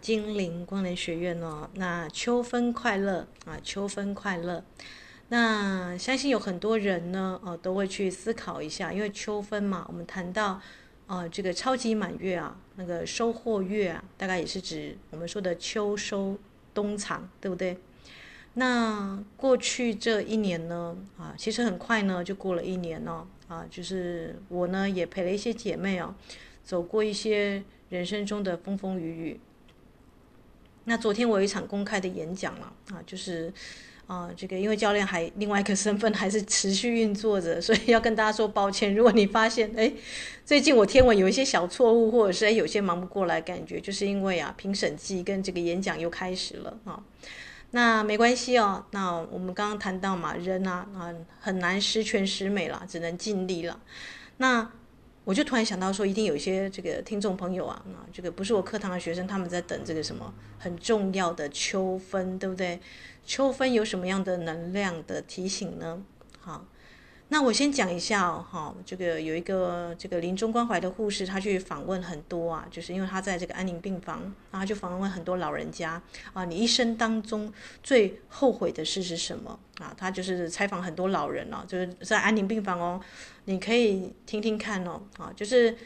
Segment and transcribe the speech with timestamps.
[0.00, 1.68] 金陵光能学院哦。
[1.74, 4.64] 那秋分快乐啊，秋分快乐。
[5.30, 10.58] 那相信有很多人呢，哦，都会去思考一下，因为秋分嘛，我们谈到，
[11.06, 16.38] 呃，这个超级满月啊，那个收获月啊，大概也是指我们说的秋收
[16.72, 17.76] 冬藏，对不对？
[18.54, 26.14] 那过去这一年呢，啊，其实很快呢就过了一年哦，啊，就是我呢也陪了一些姐妹哦，
[26.64, 29.40] 走过一些人生中的风风雨雨。
[30.88, 33.52] 那昨天我有一场公开的演讲了，啊，就是。
[34.08, 38.94] 啊，这个因为教练还另外一个身份还是持续运作着，所以要跟大家说抱歉。
[38.94, 39.92] 如果你发现哎，
[40.46, 46.98] 最近我天文有一些小错误，或者是哎有些忙不过来，感觉就是因为啊评审季跟这个演讲又开始了啊。
[47.72, 48.82] 那没关系哦。
[48.92, 53.78] 那我们刚刚谈到嘛，人啊啊很难十全十美了，只能尽力了。
[54.38, 54.70] 那
[55.28, 62.80] 我就突然想到说，一定有一些这个听众朋友啊，啊这个不是我课堂的学生，他们在等这个什么很重要的秋分，对不对？
[63.26, 66.02] 秋分有什么样的能量的提醒呢？
[66.40, 66.64] 好，
[67.28, 76.00] 那我先讲一下哦，哈，这个有一个这个临终关怀的护士，他去访问很多啊，就是因为他在这个安宁病房，然后就访问很多老人家
[76.32, 77.52] 啊，你一生当中
[77.82, 79.92] 最后悔的事是什么啊？
[79.94, 82.98] 他就是采访很多老人哦，就是在安宁病房哦，
[83.48, 85.76] 你可以听听看哦，啊，就是。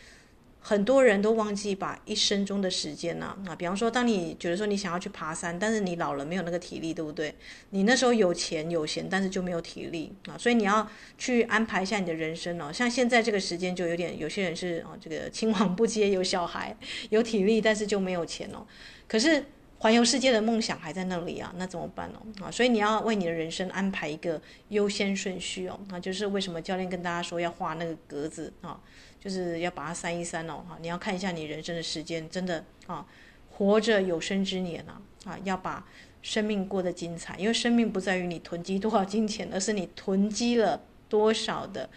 [0.64, 7.34] 很多人都忘记把一生中的时间呢，啊，比方说，当你觉得说你想要去爬山，但是你老了没有那个体力，对不对？
[7.70, 12.72] 你那时候有钱有闲，但是就没有体力啊，所以你要去安排一下你的人生哦。
[12.72, 16.76] 像现在这个时间就有点，有些人是哦，这个青黄不接，有小孩，
[17.10, 18.64] 有体力，但是就没有钱哦。
[19.08, 19.44] 可是
[19.82, 22.44] 环游世界的梦想还在那里啊，那怎么办哦？
[22.44, 25.76] 啊，所以你要为你的人生安排一个优先顺序哦。
[25.88, 28.80] 那就是为什么教练跟大家说要画那个格子啊。
[29.18, 33.06] 就是要把它删一删哦，哈，你要看一下你人生的时间，真的啊，
[33.50, 35.86] 活着有生之年啊，啊，要把
[36.22, 41.88] 生命过得精彩，因为生命不在于你囤积多少金钱，而是你囤积了多少的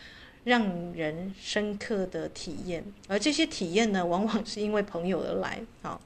[0.43, 5.99] 让人深刻的体验，而这些体验呢，往往是因为朋友而来，啊。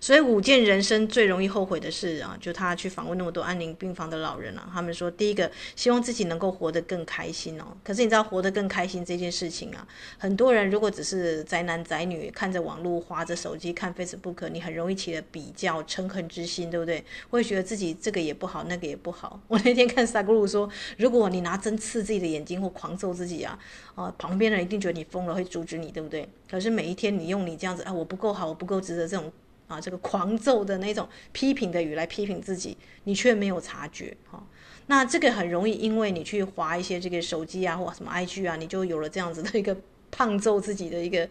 [0.00, 7.64] 所以五件人生最容易后悔的事啊，就他去访问那么多安宁病房的老人啊，他们说，第一个希望自己能够活得更开心哦。
[7.82, 9.86] 可是你知道活得更开心这件事情啊，
[10.18, 17.04] 很多人如果只是宅男宅女，看着网络，划着手机，看 Facebook，你很容易起了比较嗔恨之心，对不对？
[17.30, 19.40] 会觉得自己这个也不好，那个也不好。
[19.48, 23.58] 我那天看萨古鲁说，如果你拿针刺自己的眼睛或狂揍自己啊，
[23.94, 26.28] 啊，旁边人一定觉得你疯了，会阻止你，对不对？
[26.50, 29.30] 可是每一天你用你这样子啊，我不够好，我不够值得这种。
[29.68, 34.42] 啊，这个狂揍的那种批评的语来批评自己，你却没有察觉哈。
[34.86, 39.76] 那这个很容易，因为你去划一些这个手机啊，或什么 IG 啊，你就有了这样子的一个
[40.10, 41.28] 胖揍自己的一个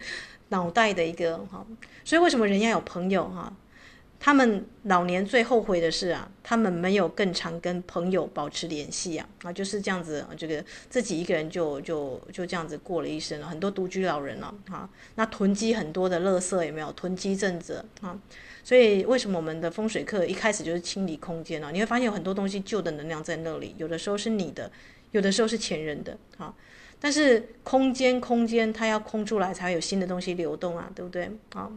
[0.50, 1.66] 脑袋的一个哈。
[2.06, 3.52] 所以为什么人要有朋友哈？
[4.20, 13.48] 他们老年最后悔的是啊，他们没有更常跟朋友保持联系啊，啊就是这样子，这个自己一个人就就就这样子过了一生了。
[13.48, 16.92] 很多独居老人了啊，那囤积很多的垃圾有没有？
[16.94, 18.20] 囤积症者啊，
[18.64, 21.70] 所以为什么我们的风水课一开始就是清理空间呢？
[21.72, 24.72] 你会发现有很多东西旧的能量在那里，有的时候是你的，
[25.12, 26.54] 有的时候是前人的啊。
[27.00, 31.70] 但是空间空间它要空出来，才会有新的东西流动啊，对不对啊？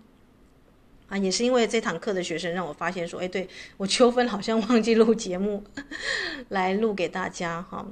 [1.10, 3.46] 啊，也是因为这堂课的学生让我发现说，哎，对，
[3.76, 5.62] 我秋分好像忘记录节目，
[6.48, 7.86] 来录给大家哈。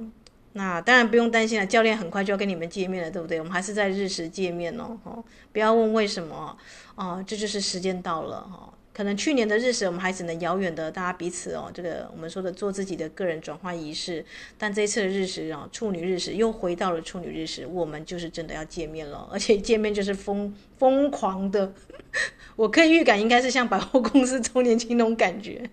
[0.53, 3.37] 那当然不用担心了，教练很快就要跟你们见面了，对不对？
[3.39, 6.57] 我们还是在日时见面哦，哈，不要问为什么
[6.95, 8.73] 哦，这就是时间到了哈。
[8.99, 14.25] 可能去年的日食，我们还只能遥远的大家彼此哦，这个我们说的做自己的个人转化仪式。
[14.57, 21.71] 但这一次的日食啊，处女日食又回到了处女日食，我们就是真的要见面了， 而且见面就是疯疯狂的。
[22.57, 25.63] 我可以预感，应该是像百货公司周年庆那种感觉。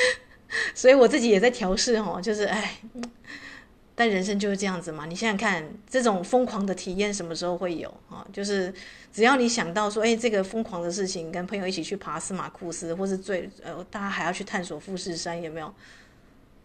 [0.76, 2.76] 所以我自己也在调试哦，就是哎。
[3.94, 8.26] 但人生就是这样子嘛，你想想看，这种疯狂的体验什么时候会有啊？
[8.32, 8.72] 就是
[9.12, 15.72] 只要你想到说，哎，这个疯狂的事情，跟朋友一起去爬司马库斯，或是最呃，大家还要去探索富士山，有没有？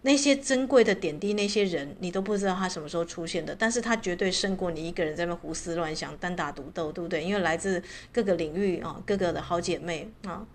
[0.03, 7.23] 那些珍贵的点滴，那些人，你都不知道他什么时候出现的，但是他绝对胜过你一个人在那胡思乱想、单打独斗，对不对？
[7.23, 7.81] 因为来自
[8.13, 10.45] 各个领域啊，各个的好姐妹啊，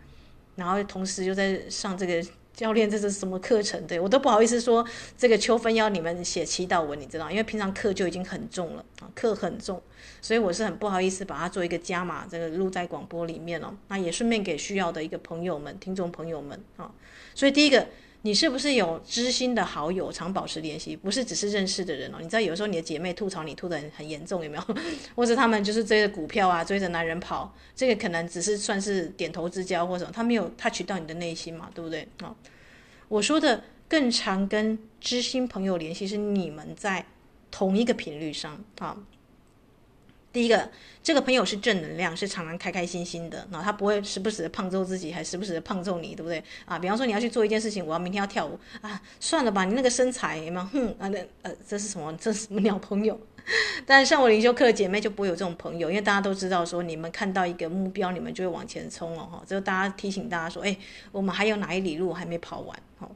[0.54, 2.24] 然后同时又在上这个。
[2.52, 3.86] 教练，这是什么课程？
[3.86, 4.84] 对，我都不好意思说
[5.16, 9.80] 这个秋分要你们写祈祷文，你知道，因为平常课就已经很重了啊，课很重，
[10.22, 13.74] 所以我是很不好意思把它做一个加码，这个录在广播里面哦。
[13.88, 16.90] 那也顺便给需要的一个朋友们、听众朋友们啊。
[17.34, 17.86] 所以第一个，
[18.22, 20.94] 你是不是有知心的好友常保持联系？
[20.94, 22.18] 不是只是认识的人哦。
[22.20, 24.76] 你知道有时候你的姐妹吐槽你吐得很很严重，有没有？
[25.16, 32.06] 或者他们就是追着股票啊，追着男人跑，这个可能只是算是点头之交或者什么，他没有 touch 到你的内心嘛，对不对？
[32.20, 32.34] 啊，
[33.08, 37.06] 我说的更常跟知心朋友联系，是你们在
[37.50, 38.96] 同一个频率上啊。
[40.32, 40.70] 第一个，
[41.02, 46.40] 这个朋友是正能量，是常常开开心心的，那他不会时不时的胖揍自己，还时不时的胖揍你，对不对？
[46.66, 52.14] 啊，比方说你要去做一件事情，我要明天要跳舞啊，算了吧，你那个身材嘛，哼啊，那呃，这是什么？
[52.20, 53.18] 这是什么鸟朋友？
[53.84, 59.42] 但上我灵修课的姐妹就不会有这种朋友，因为大家都知道说，你们看到一个目标，你们就会往前冲了哈。
[59.44, 60.76] 就大家提醒大家说，哎，
[61.10, 62.78] 我们还有哪一里路还没跑完？
[62.98, 63.10] 好，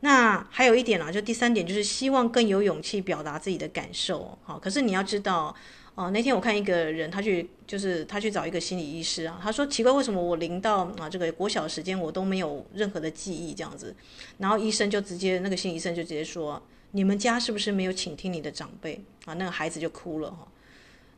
[0.00, 4.38] 那还有一点啊，就第三点就是希望更有勇气表达自己的感受。
[4.44, 5.54] 好，可是你要知道。
[5.96, 13.96] 哦，那天我看一个人，他去就是他去找一个心理医师啊，他说奇怪，为什么我临到啊这个国小时间我都没有任何的记忆这样子，
[14.38, 16.62] 然后医生就直接那个心理医生就直接说，
[16.92, 19.34] 你们家是不是没有倾听你的长辈啊？
[19.34, 20.46] 那个孩子就哭了哈，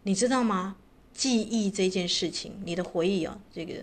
[0.04, 0.76] 你知道吗？
[1.12, 3.74] 记忆这件事情，你的回忆啊，这个。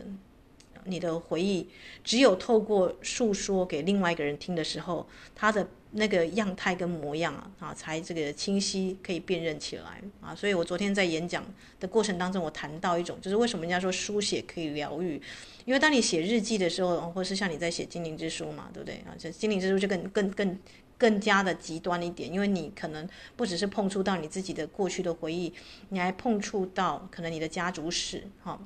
[0.88, 1.68] 你的回忆
[2.03, 10.36] 只有透过诉说给另外一个人听的时候，他的那个样态跟模样啊啊，才这个清晰可以辨认起来啊。
[10.36, 11.44] 所以我昨天在演讲
[11.80, 15.21] 的过程当中，我谈到一种，就是为什么人家说书写可以疗愈，
[15.63, 19.15] 因为当你写日记的时候，或是像你在写精灵之书嘛，对不对啊？
[19.18, 20.59] 这精灵之书就更更更
[20.97, 23.07] 更加的极端一点，因为你可能
[23.38, 25.53] 不只是碰触到你自己的过去的回忆，
[25.89, 28.59] 你还碰触到可能你的家族史，哈。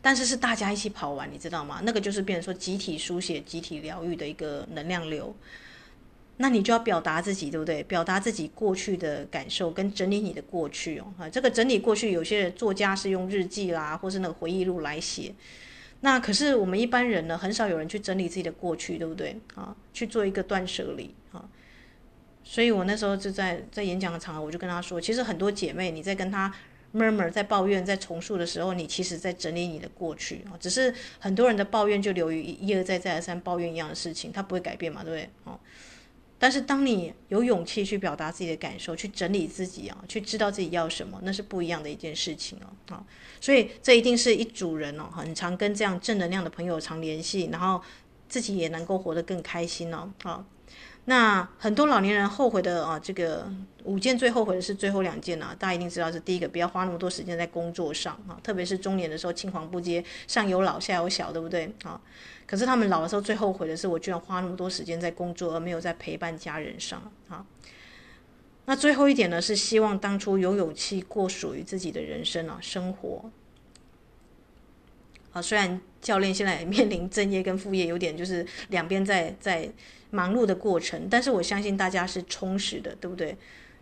[0.00, 1.80] 但是是大家一起跑完，你知道吗？
[1.82, 5.34] 那个就是变成说集体书写、集体疗愈的一个能量流。
[6.40, 7.82] 那你就要表达自己，对不对？
[7.82, 11.12] 表达自己过去的感受，跟整理你的过去哦。
[11.18, 15.34] 啊，这个整理过去，有些作家是用日记啦，或是那个回忆录来写。
[16.00, 19.36] 那可是我们一般人呢，很少有人去整理自己的过去，对不对？
[19.56, 21.44] 啊，去做一个断舍离啊。
[22.44, 26.54] 所以我那时候就在在演讲的场合，我就跟他说，其实很多姐妹，你在跟他。
[26.94, 30.56] Murmur 在抱怨，在重塑的时候，你其实在整理你的过去啊。
[30.58, 35.30] 只是很多人的抱怨就流于一而再再而三抱怨一样的事情，他不会改变嘛，对不对？
[35.44, 35.58] 哦。
[36.40, 42.70] 但是当你有勇气去表达自己的感受，去整理自己啊，去知道自己要什么，那是不一样的一件事情哦。
[42.88, 43.06] 好，
[43.40, 47.82] 所以这一定是一组人哦，很常跟这样正能量的朋友常联系，然后
[48.28, 50.12] 自己也能够活得更开心哦。
[50.22, 50.44] 好。
[51.08, 53.50] 那很多老年人后悔的啊，这个
[53.84, 61.98] 五件最后悔的是最后两件啊，大家一定知道是第一个，不要花那么多时间在工作上啊，特别是中年的时候青黄不接，上有老下有小，对不对啊？
[62.46, 67.42] 可是他们老的时候最后悔的是，我居然花那么多时间在工作，而没有在陪伴家人上啊。
[68.66, 73.30] 那最后一点呢，是希望当初有勇气过属于自己的人生啊，生活。
[75.32, 79.66] 啊，虽然教练现在也面临正业跟副业有点就是两边在在
[80.10, 83.36] 忙碌的过程，但是我相信大家是充实的，对不对？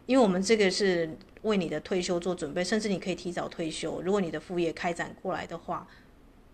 [0.07, 1.09] 因为我们这个是
[1.43, 4.01] 为你的退休做准备，甚至你可以提早退休。
[4.03, 5.87] 如果你的副业开展过来的话，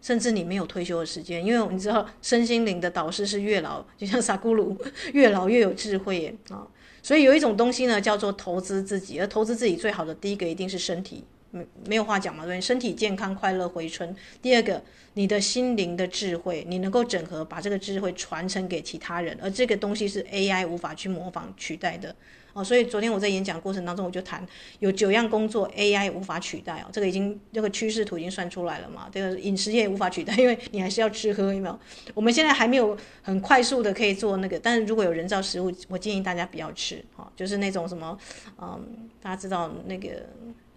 [0.00, 4.76] 甚至你没有退休的时间，因为你知道身心灵的导师是越老，就像萨古鲁，
[5.12, 6.66] 越老越有智慧啊。
[7.02, 11.24] 所以有一种东西呢，叫做投资自己，而投资自己最好的第一个一定是身体。
[11.52, 14.14] 没没有话讲嘛，对，身体健康、快乐、回春。
[14.40, 14.82] 第二个，
[15.14, 22.16] 你的心灵的智慧，你能够整合，把这个智慧传承给其他人，而这个东西是 AI 无法去模仿取代的
[22.54, 22.64] 哦。
[22.64, 24.42] 所以昨天我在演讲过程当中，我就谈
[24.78, 29.10] 有九样工作 AI 无法取代哦，这个已经这个趋势图已经算出来了嘛。
[29.12, 31.78] 这个饮食业无法取代，因为你还是要吃喝，有没有？
[32.14, 38.18] 我们现在还没有很快速的可以做那个，但是如果有人造食物，我建议大家不要吃，哈，就是那种什么，
[38.58, 40.08] 嗯，大家知道那个。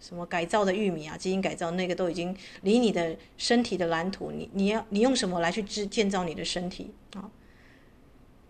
[0.07, 7.31] 什么改造的玉米啊，基因改造那个都已经离你的身体的蓝图，你你要你用什么来去制建造你的身体啊？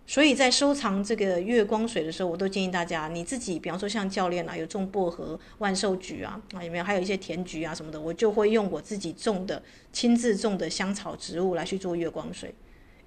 [0.06, 6.84] 所以在收藏这个月光水的时候，我都建议大家你自己，比方说像教练啊，有种薄荷、万寿菊啊啊，有没有？
[6.84, 12.54] 还有一些甜菊啊什么的，我就会用我自己种的、亲自种的香草植物来去做月光水，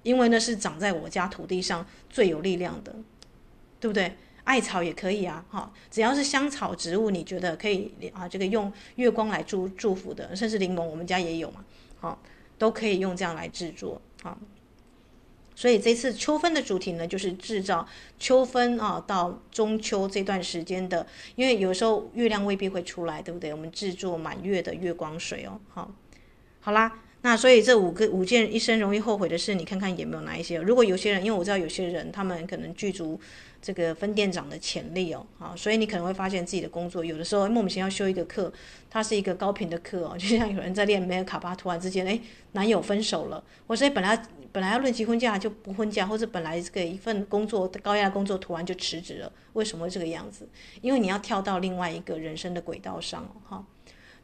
[0.02, 2.94] 因为那是长在我家土地上最有力量的，
[3.78, 4.12] 对不对？
[4.50, 8.28] 艾草也可以啊，哈，只要是香草植物，你觉得可以啊？
[8.28, 11.64] 这个用月光来祝祝福的，甚至柠檬，我们家也有嘛，
[12.00, 12.20] 好，
[12.58, 14.36] 都可以用这样来制作啊。
[15.54, 17.86] 所以这次秋分的主题呢，就是制造
[18.18, 23.54] 秋分啊到中秋这段时间的，因为有时候月亮未必会出来，对不对？
[23.54, 25.94] 我们制作满月的月光水哦，好，
[26.58, 30.58] 好啦，那所以这五个五件一生容易后悔的事，你看看有没有哪一些？
[30.58, 33.20] 如果有些人，因为我知道有些人他们可能具足。
[33.62, 38.52] 这个分店长的潜力哦，啊，所以你可能会发现自己的工作有的时候莫名其妙修一个课，
[38.88, 42.18] 它是一个高频的课哦， 就像有人在练梅尔卡巴，突然之间哎，
[42.52, 44.20] 男友分手了，或者本来
[44.52, 50.48] 本来要论及婚嫁就不婚嫁，或者本来这个一份工作高压工作突然就辞职了，为什么会这个样子？
[50.80, 53.64] 因为你要跳到另外一个人生的轨道上哈。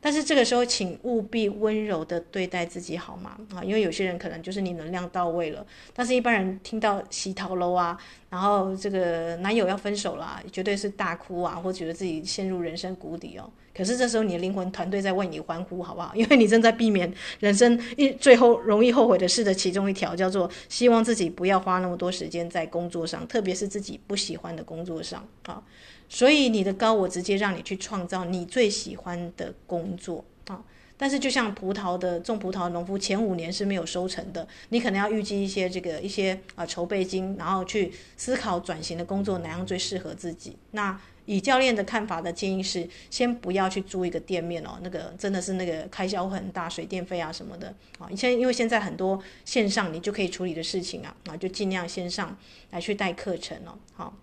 [0.01, 3.37] 但是这个时候，请务必温柔的对待自己，好吗？
[3.55, 7.99] 啊，因为有些人可能就是你能量到位了，但是一般人听到洗头楼啊，
[8.31, 13.51] 然后这个男友要分手啦，绝对是大哭啊，或觉得自己陷入人生谷底哦。
[13.75, 16.11] 可是这时候你的灵魂团队在为你欢呼，好不好？
[16.17, 25.63] 因为你正在避免人生一最后容易后悔的事的其中一条，叫做希望自己不要花那么多时间在工作上，特别是自己不喜欢的工作上啊。
[26.09, 30.63] 所以你的高我直接让你去创造你最喜欢的工作啊，
[30.97, 40.57] 但是就像葡萄的种葡萄农夫前五年是没有收成的，你可能要预计一些这个一些啊筹备金，然后去思考转型的工作哪样最适合自己。
[40.71, 48.07] 那以教练的看法的建议是，先不要去租一个店面哦，那个真的是那个开销很大，水电费啊什么的啊。
[48.09, 52.39] 你现因为现在很多线上你就可以处理的事情啊啊，就尽量线上
[52.71, 54.17] 来去带课程哦，好。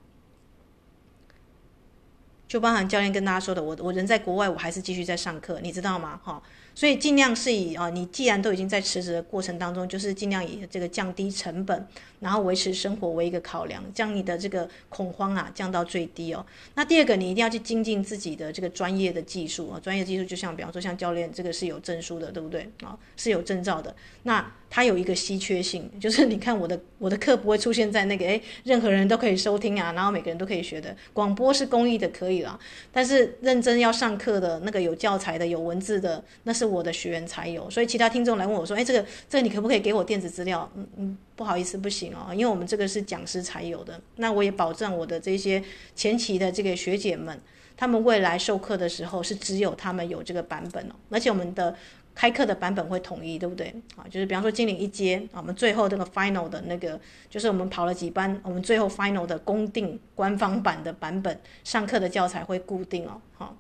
[2.54, 6.20] 就包含教练跟大家说的，我我人在国外，我还是继续在上课，你知道吗？
[6.24, 6.40] 哈，
[6.76, 11.88] 所以尽量是以啊，你既然都已经在辞职的过程当中，就是尽量以这个降低成本，
[12.24, 16.44] 然后维持生活为一个考量，将你的这个恐慌啊降到最低哦。
[16.76, 22.98] 那第二个，你一定要去精进自己的这个专业的技术啊，专业技术就像比方说像教练这个是有证书的，对不对啊？
[23.18, 23.94] 是有证照的。
[24.24, 30.96] 那它有一个稀缺性，就是你看我的 我的课不会出现在那个诶，任何人都可以收听啊，然后每个人都可以学的。
[31.12, 32.58] 广播是公益的，可以了，
[32.92, 37.70] 但是认真要上课的那个有教材的、有文字的，那是我的学员才有。
[37.70, 40.68] 所以其他听众来问我说，诶，这个这个你可不可以给我电子资料？
[40.76, 44.00] 嗯嗯，不好意思，不行哦，因为我们这个是讲师才有的。
[44.18, 45.64] 那我也保证我的这些
[45.96, 47.40] 前期的这个学姐们，
[47.76, 51.76] 他们未来授课的时候是只有他们有这个版本哦，而且我们的。
[52.16, 53.74] 开课的版本会统一，对不对？
[53.96, 63.58] 啊，就是比方说精灵一阶，啊，我们最后这个 final 的那个，就是我们跑了几班，我们最后 final 的公定官方版的版本，上课的教材会固定哦，好，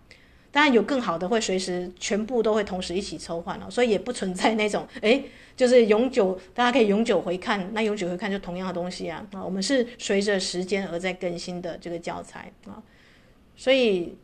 [0.53, 5.25] 当然有更好的会随时全部都会同时一起抽换哦，所以也不存在那种， 诶，
[5.57, 12.81] 就是永久大家可以永久回看，那永久回看就同样的东西啊，啊，我们是随着时间而在更新的这个教材啊，
[13.57, 14.15] 所以。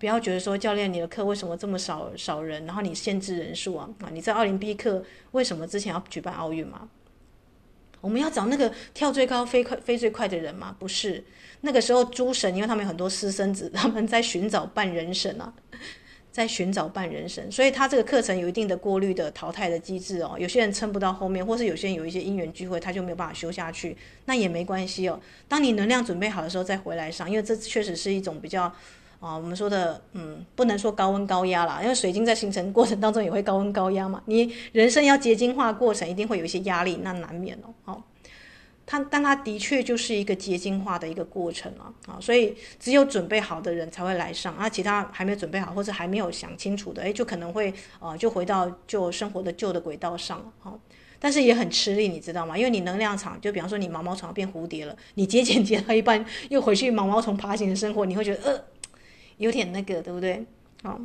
[0.00, 4.06] 不要觉得说教练你的课为什么这么少少人，然后你限制人数啊啊！
[4.12, 6.88] 你在奥林匹克为什么之前要举办奥运吗？
[8.00, 10.74] 我们要找那个跳最高、飞快、飞最快的人吗？
[10.78, 11.24] 不是，
[11.62, 15.52] 那个时候诸神因为他们有很多私生子， 他们在寻找半人神啊，
[16.30, 20.36] 在寻找半人神，所以他这个课程有一定的过滤的淘汰的机制哦。
[20.38, 25.20] 有些人撑不到后面，或是有些人有一些因缘聚会，他就没有办法修下去，那也没关系哦。
[25.48, 28.72] 当你能量准备好的时候再回来上，因为这确实是一种比较。
[29.20, 34.22] 啊，我们说的，嗯，不能说高温高压啦，因为水晶在形成过程当中也会高温高压嘛。
[34.26, 37.74] 你人生要结晶化过程，一定会有一些压力，那难免哦。
[37.82, 38.00] 好，
[38.86, 41.90] 它，但它的确就是一个结晶化的一个过程啊。
[42.06, 50.40] 啊，所以只有准备好的人才会来上，啊，其他还没有准备好或者还没有想清楚的，诶，就可能会啊，就回到旧生活的旧的轨道上。
[50.60, 50.78] 好，
[51.18, 52.56] 但是也很吃力，你知道吗？
[52.56, 58.64] 因为你能量场，就比方说你毛毛虫变蝴蝶了，你节俭节到一半又回去毛毛虫爬行的生活，你会觉得呃。
[59.38, 60.44] 有点那个，对不对？
[60.82, 61.00] 好，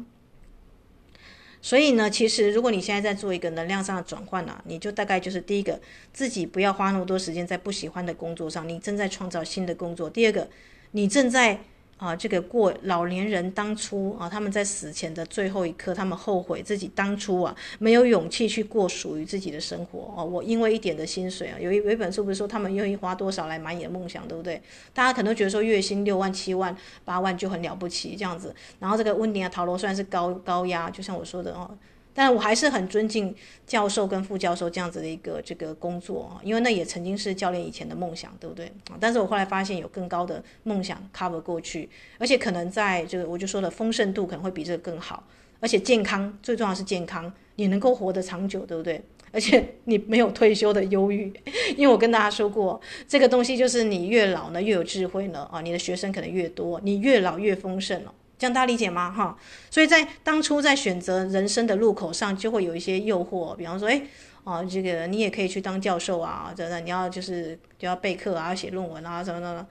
[1.61, 5.79] 所以呢，其实如果你现在在做一个能量上的转换呢，你就大概就是第一个，
[6.11, 10.09] 自己不要花那么多时间在不喜欢的工作上，你正在创造新的工作。
[10.09, 10.49] 第二个，
[10.91, 11.61] 你正在。
[11.97, 20.25] 啊，这个过老年人当初啊，他们在死前的最后一刻，他们后悔自己当初啊没有勇气去过属于自己的生活哦。
[20.25, 24.61] 我因为一点的薪水啊，有一有一本书不是说他们愿意花多少来买你的梦想，对不对？
[24.93, 28.53] 大家可能觉得说月薪六万、七万、八万就很了不起这样子。
[28.79, 31.69] 然后这个温迪亚塔罗虽然是高高压，就像我说的哦。
[32.13, 38.97] 但我还是很尊敬教授跟副教授这样子的一个这个工作啊，因为那也曾经是教练以前的梦想，对不对啊？
[38.99, 45.23] 但是我后来发现有更高的梦想 cover 过去，而且可能在这个我就说的丰盛度可能会比这个更好，
[45.59, 49.01] 而且健康最重要是健康，你能够活得长久，对不对？
[49.31, 51.33] 而且你没有退休的忧郁，
[51.75, 58.13] 因为我跟大家说过，这个东西就是你越老呢越有智慧呢啊，你的学生可能越多，你越老越丰盛了。
[58.43, 59.09] 这样大家理解吗？
[59.09, 59.37] 哈，
[59.71, 64.05] 所以在当初在选择人生的路口上，就会有一些诱惑，比方说，哎，
[64.43, 69.65] 哦，这个你也可以去当教授啊，真的，你要就是就要备课啊，写论文啊，什么的。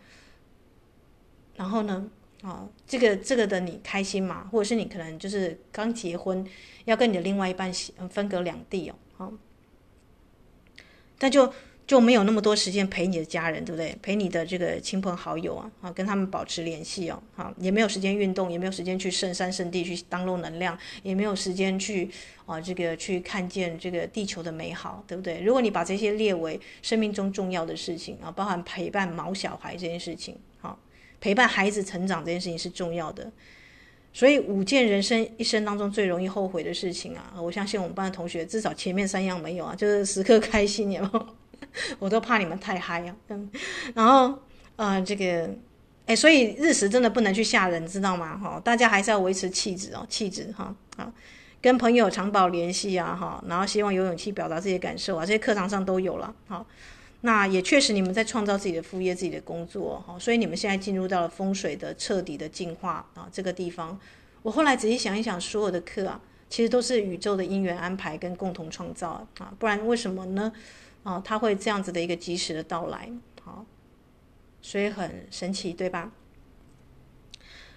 [1.54, 2.08] 然后呢，
[2.40, 4.48] 啊，这个这个的你开心吗？
[4.50, 6.42] 或者是你可能就是刚结婚，
[6.86, 7.70] 要跟你的另外一半
[8.08, 9.32] 分隔两地哦，好，
[11.20, 11.52] 那就
[11.86, 13.94] 就没有那么多时间陪你的家人，对不对？
[14.00, 22.08] 陪你的这个亲朋好友啊，啊，跟他们保持联系哦，啊，也没有时间运动，也没有时间去圣山圣地去当漏能量，也没有时间去
[22.46, 25.40] 啊，这个去看见这个地球的美好，对不对？
[25.40, 30.78] 如果你把这些列为生命中重要的事情啊，包含陪伴毛小孩这件事情，好，
[31.20, 33.30] 陪伴孩子成长这件事情是重要的。
[34.14, 41.26] 所以五件人生一生当中最容易后悔的事情啊，我相信我们班的同学至少前面三样没有啊，就是时刻开心，有没有？
[41.98, 43.50] 我都怕你们太嗨啊，嗯，
[43.94, 44.38] 然后
[44.76, 45.50] 呃这个，
[46.06, 48.36] 哎，所以日食真的不能去吓人，知道吗？
[48.36, 51.12] 哈，大家还是要维持气质哦，气质哈，好，
[51.60, 56.66] 跟朋友常保联系啊，哈，然后希望有勇气表达自己的感受啊，这些课堂上都有了，好。
[57.24, 63.96] 那也确实，你们在创造自己的副业、自己的工作，哈，所以你们现在进入到了风水的彻底的进化啊这个地方。
[64.42, 70.52] 我后来仔细想一想，所有的课啊，其实都是宇宙的因缘安排跟共同创造啊，不然为什么呢？
[71.02, 73.10] 啊，它会这样子的一个及时的到来，
[73.42, 73.64] 好，
[74.60, 76.12] 所以很神奇，对吧？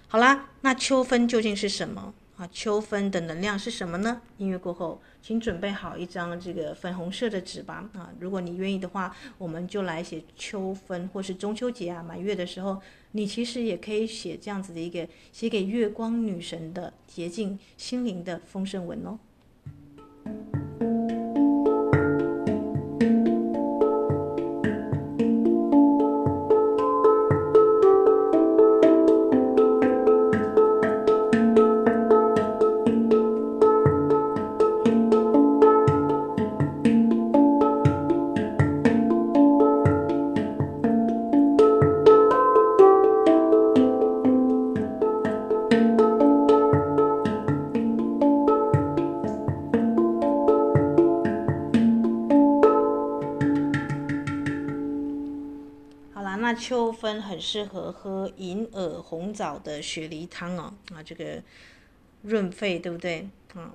[0.08, 2.14] 好啦，那秋分究竟是什么？
[2.36, 4.20] 啊，秋分的能量是什么呢？
[4.36, 7.88] 音乐过后，请准备好一张这个粉红色的纸吧。
[7.94, 12.80] 啊，如果你愿意的话，我们就来写秋分，或是中秋节啊，满月的时候，
[13.12, 19.18] 你其实也可以写这样子的一个写给月光女神的洁净心灵的丰盛文哦。
[57.36, 61.42] 很适合喝银耳红枣的雪梨汤哦，啊，这个
[62.22, 63.28] 润肺，对不对？
[63.52, 63.74] 啊，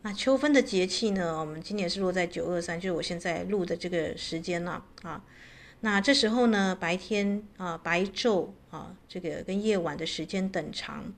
[0.00, 1.38] 那秋分的节气呢？
[1.38, 5.22] 我们今年是落在九二三，就是我现在录的这个时间了啊。
[5.80, 11.12] 那这时候呢，白天啊，白昼啊，这个跟夜晚的时间等长。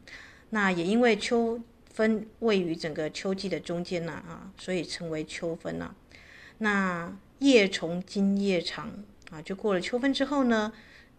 [0.51, 5.95] 那也因为秋分位于整个秋季的中间呐，啊，所以称为秋分呐。
[6.59, 8.93] 那夜从今夜长
[9.31, 10.73] 啊，就过了秋分之后呢，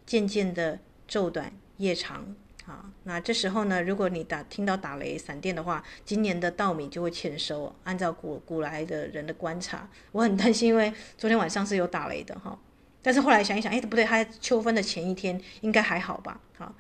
[0.10, 7.72] 渐渐的昼短夜长，啊，那这时候呢，如果你打听到打雷闪电的话，今年的稻米就会欠收。
[7.84, 12.58] 按照古古来的人的观察，我很担心，因为昨天晚上是有打雷的哈。
[13.04, 16.41] 但是后来想一想，哎，不对，它秋分的前一天应该还好吧？
[16.58, 16.74] 好，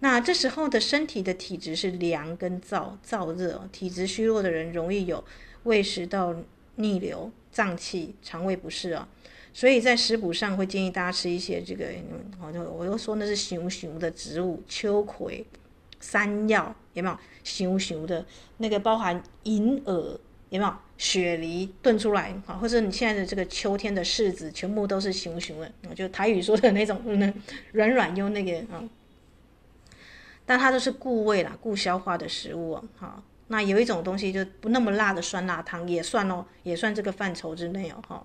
[0.00, 5.22] 那这时候的身体的体质是凉跟燥，燥热，体质虚弱的人容易有
[5.62, 6.34] 胃食道
[6.74, 9.08] 逆流、胀气、肠胃不适啊。
[9.54, 11.84] 所以在食补上会建议大家吃一些这个，
[12.40, 15.44] 我就我又说那是熊熊的植物，秋葵、
[16.00, 17.18] 山药有没有？
[17.44, 18.24] 熊熊的
[18.58, 19.94] 那个包含银耳
[20.50, 20.74] 有没有？
[20.98, 27.34] 雪梨炖出来啊，或者你现在的这个秋天的柿子，全部都是熊熊的，就台语说的那种，嗯
[27.72, 28.84] 软软又那个啊。
[30.46, 32.84] 但它都是固胃啦、固消化的食物啊。
[32.96, 38.00] 好，那有一种东西就不那么辣的酸辣汤也算哦，也算这个范畴之内哦。
[38.06, 38.24] 哈。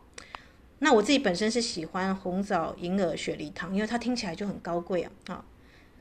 [0.79, 5.45] 那我自己本身是喜欢红枣银耳雪梨汤，因为它听起来就很高贵啊啊。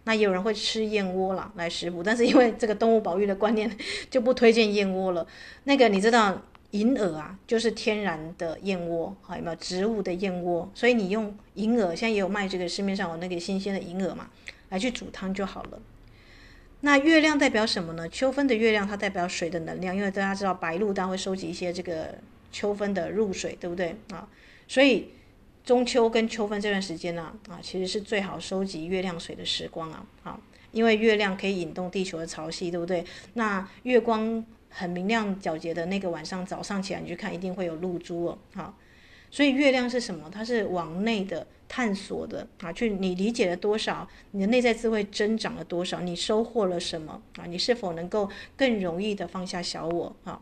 [0.04, 3.68] 那也有人会吃燕窝啦来食补，但是因为这个动物保育的观念，
[4.08, 5.26] 就不推荐燕窝了。
[5.64, 10.70] 那个你知道银耳啊，就是天然的燕窝，好，有没有植物的燕窝？
[10.74, 14.28] 所以你用银耳，现在也有卖这个市面上有那个新鲜的银耳嘛，
[14.68, 15.80] 来去煮汤就好了。
[16.82, 18.08] 那月亮代表什么呢？
[18.08, 22.14] 秋分的月亮它代表水的能量，因为大家知道白鹭鸡会收集一些这个
[22.52, 24.28] 秋分的露水，对不对啊？
[24.68, 25.08] 所以
[25.64, 30.40] 中秋跟秋分这段时间呢，啊，其实是最好收集月亮水的时光啊，好，
[30.72, 33.04] 因为月亮可以引动地球的潮汐，对不对？
[33.34, 38.76] 那月光很明亮皎洁的那个晚上，早上起来你去看，一定会有露珠哦，好，
[39.30, 40.30] 所以月亮是什么？
[40.30, 47.46] 它是往内的探索的啊，去你理解了多少，你的内在智慧增长了多少，你收获了什么啊？
[47.46, 50.40] 你是否能够更容易的放下小我啊？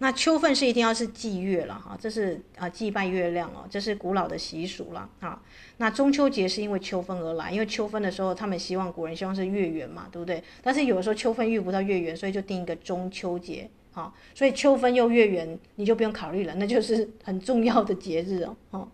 [0.00, 5.42] 那秋分是一定要是祭月了哈，这是啊祭拜月亮哦，这是古老的习俗了啊。
[5.78, 10.42] 那中秋节是因为秋分而来，因为秋分的时候他们希望古人希望是月圆嘛，对不对？
[10.62, 14.14] 但是有的时候秋分遇不到月圆，所以就定一个中秋节啊。
[14.34, 18.88] 所以秋分又月圆，你就不用考虑了，那就是很重要的节日哦。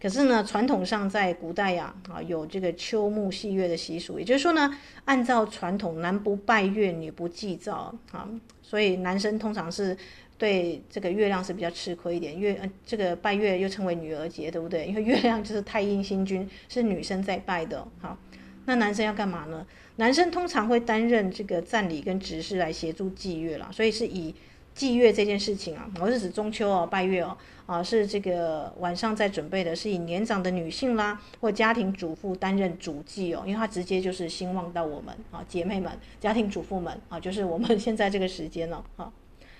[0.00, 8.28] 可是呢，传统上在古代呀，啊，有这个秋木戏月的习俗，也就是说呢，按照传统，男不拜月，女不祭灶啊，
[8.66, 9.94] 所以男生通常是
[10.38, 12.36] 对这个月亮是比较吃亏一点。
[12.40, 14.86] 月呃，这个拜月又称为女儿节，对不对？
[14.86, 17.86] 因为月亮就是太阴星君，是女生在拜的。
[18.00, 18.16] 好，
[18.64, 19.66] 那男生要干嘛呢？
[19.96, 24.34] 男生通常会担任这个赞礼跟执事来协助祭月啦，所以是以
[24.74, 39.12] 祭月这件事情啊，我是指中秋哦，拜月哦，啊是这个晚上在准备的，是以年长的女性啦或家庭主妇担任主祭哦，因为她直接就是兴旺到我们啊姐妹们、家庭主妇们啊，就是我们 现在这个时间了啊，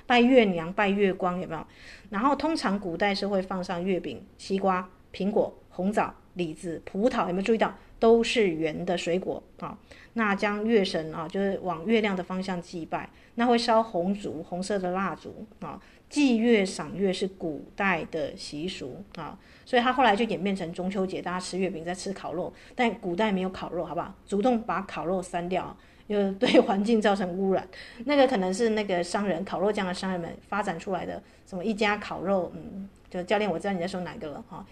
[0.06, 1.66] 拜月娘、拜月光有没有？
[2.10, 7.74] 然后通常古代是会放上月饼、西瓜、苹果、红枣、李子、葡萄，有没有注意到？
[8.00, 9.78] 都是圆的水果啊，
[10.12, 15.80] 那将月神啊，就是往月亮的方向祭拜，那会烧红烛，红色的蜡烛啊。
[16.14, 24.14] 祭月赏月是古代的习俗啊，所以它后来就演变成中秋节，大家吃月饼，在吃烤肉，但古代没有烤肉，好不好？
[24.24, 27.68] 主动把烤肉删掉，因为对环境造成污染。
[28.05, 34.64] 那个可能是那个商人烤肉酱的商人们发展出来的，什么一家烤肉，嗯，就教练，我知道你在说哪个了哈。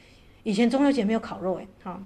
[0.44, 2.00] 以前中秋节没有烤肉诶，哈。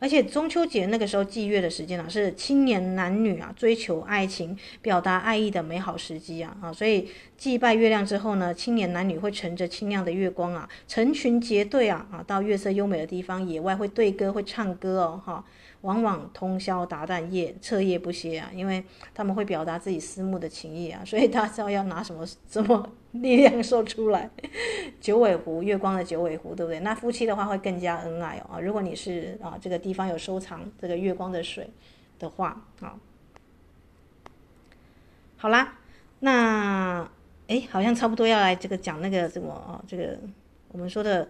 [0.00, 6.72] 而且中秋节那个时候祭月的时间啊，是青年男女啊追求爱情、表达爱意的美好时机啊啊！
[6.72, 15.44] 所以祭拜月亮之后呢，青年男女会乘着清亮的月光啊，成群结队啊啊，到月色优美的地方野外会对歌、会唱歌哦哈。
[15.82, 18.82] 往往通宵达旦夜彻夜不歇啊，因为
[19.14, 24.30] 他们会表达自己思慕的情意啊，所以他知道要拿什么什么 力量说出来。
[25.00, 26.80] 九尾狐，月光的九尾狐，对不对？
[26.80, 28.60] 那夫妻的话会更加恩爱哦。
[28.60, 31.68] 如果你是啊，这个地方有收藏这个月光的水
[32.18, 32.94] 的话啊，
[35.36, 35.78] 好啦，
[36.20, 37.08] 那
[37.46, 40.18] 哎，好像差不多要来这个讲那个什么啊，这个
[40.72, 41.28] 我们说的。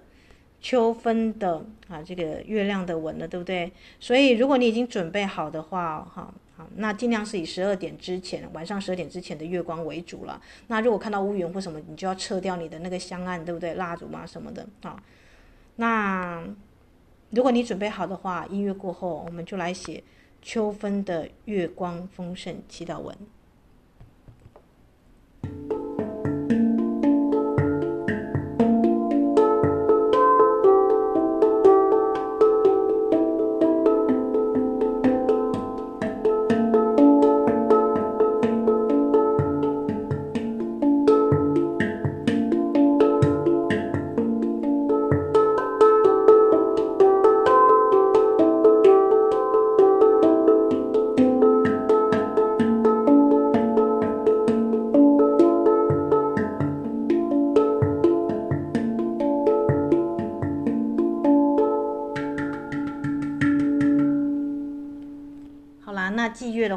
[0.61, 3.71] 秋分的啊，这个月亮的纹了，对不对？
[4.01, 6.35] 所以如果你已经准备好的话，哈，
[6.77, 10.41] 那尽量是以十二点之前，晚上十二点之前的月光为主了。
[10.67, 13.75] 那如果看到乌云或什么，你就要撤掉你的那个香案，对不对？
[13.75, 15.03] 蜡烛嘛什么的啊。
[15.77, 16.43] 那
[17.31, 20.03] 如果你准备好的话，音乐过后，我们就来写
[20.41, 23.17] 秋分的月光丰盛祈祷文。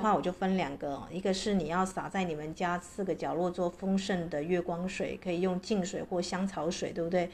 [0.02, 7.30] 话，我就分两个，一个是你要洒在你们家四个角落做丰盛的月光水，可以用净水或香草水，对不对？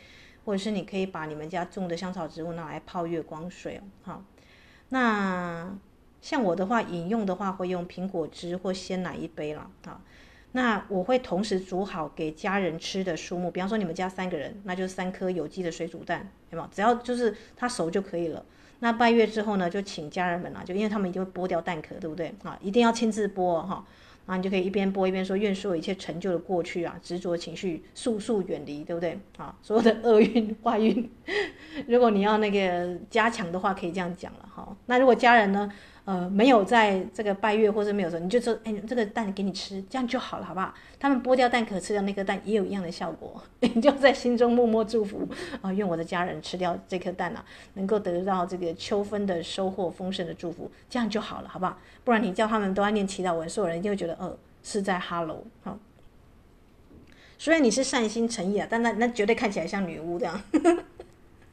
[0.46, 4.24] 或者是你可以把你们家种的香草植物拿来泡月光水，好。
[4.90, 5.76] 那
[6.22, 10.00] 像我的话，饮用的话会用苹果汁或鲜奶一杯了，好。
[10.54, 16.70] 那我会同时煮好给家人吃的数目，比方说你们家三个人，那就三颗有机的水煮蛋，对吗？
[16.74, 18.44] 只要就是它熟就可以了。
[18.80, 22.58] 那拜月之后呢，就请家人们啊，就因为他们一定会剥掉蛋壳，对不对啊？
[22.62, 23.86] 一定要亲自剥哈，
[24.26, 29.56] 啊你就可以一边剥一边说，愿所有一切成就的过去啊，执着情绪速速远离，对不对啊？
[29.62, 31.10] 所有的厄运坏运，
[31.88, 34.76] 如果你要那个加强的话，可以这样讲了哈。
[34.86, 35.72] 那如果家人呢？
[36.08, 40.74] 呃，没有在这个拜月或者没有说，你就说，哎，这个蛋给你吃，这样就好了，好不好？
[40.98, 43.44] 他们剥掉蛋壳吃掉那颗蛋，也有一样的效果。
[43.60, 47.44] 你就在心中默默祝福啊、呃，愿我的家人吃掉这颗蛋啊，
[47.74, 51.78] 能够得到这个秋分的收获丰盛的祝福，这样就好了，好不好？
[52.06, 55.44] 不然你叫他们都要念祈祷文，所有人一定会觉得，呃，是在哈喽。
[55.64, 55.78] 好。
[57.38, 60.42] 虽然你是善心诚意啊，但那那绝对看起来像女巫这样。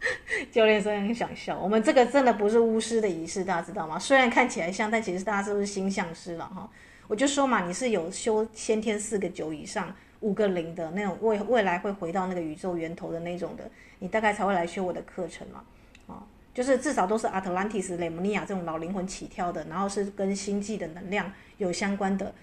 [0.53, 3.99] 教练真的很想笑，我们这个真的不是巫师的仪式，大家知道吗？
[3.99, 6.69] 虽然看起来像，但其实大家是不是星象师了哈？
[7.07, 15.63] 我就说嘛，你是有修先天四个九以上五个零的那种未未来会回到那个宇宙源头的那种的，你大概才会来修我的课程嘛？
[16.07, 22.35] 啊，就是至少都是阿特兰蒂斯、雷姆尼亚这种老灵魂起跳的，然后是跟星际的能量有相关的，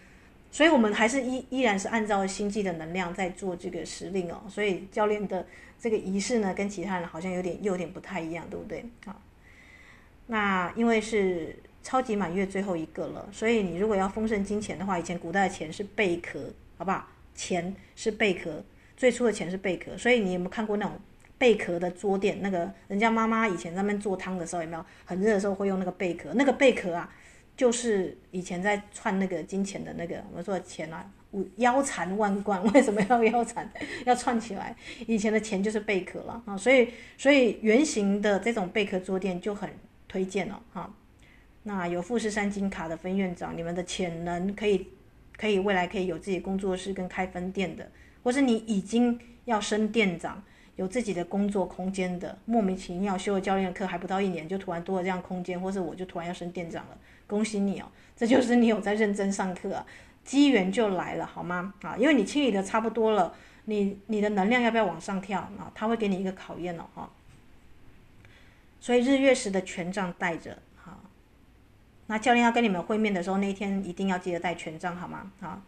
[0.52, 4.44] 所以我们还是依依然是按照星际的能量在做这个时令哦。
[4.48, 5.48] 所以教练的。
[5.84, 8.86] 这个仪式呢，跟其他人好像有点又有点不太一样，对不对？
[9.04, 9.20] 好，
[10.28, 17.08] 那因为是超级满月最后一个了，所以你如果要丰盛金钱的话，以前古代的钱是贝壳，好不好？
[17.34, 18.64] 钱是贝壳，
[18.96, 20.94] 最初的钱是贝壳，所以你有没有看过那种
[21.40, 22.40] 贝壳的桌垫？
[22.44, 26.32] 那个人家妈妈以前在那边做汤的时候，有没有很热的时候会用那个贝壳？
[26.36, 27.12] 那个贝壳啊，
[27.62, 31.08] 就是以前在串那个金钱的那个我们说的钱啊，
[31.58, 33.72] 腰缠万贯，为 什么要腰缠？
[34.04, 34.76] 要串起来。
[35.06, 36.88] 以前的钱就是贝壳了 啊，所以
[37.20, 39.70] 所以圆形的这种贝壳桌垫就很
[40.08, 40.92] 推荐了哈。
[41.62, 44.88] 那有富士山金卡的分院长，你们的潜能可以
[45.38, 47.88] 可以未来可以有自己工作室跟开分店的，
[48.24, 50.44] 或是你已经要升店长，
[50.78, 56.98] 有自己的工作空间的，莫名其妙修了教练课还不到一年就突然多了这样空间，或是我就突然要升店长了，
[57.32, 59.86] 恭喜你哦，这就是你有在认真上课啊。
[60.24, 61.74] 机缘就来了，好吗？
[61.82, 63.34] 啊，因为你清理的差不多了，
[63.66, 65.72] 你你的能量要不要往上跳啊？
[65.74, 67.10] 他会给你一个考验了哈。
[68.80, 71.00] 所以日月食的权杖带着，好。
[72.06, 75.32] 那教练要跟你们会面的时候，那一天一定要记得带权杖，好吗？
[75.40, 75.60] 好。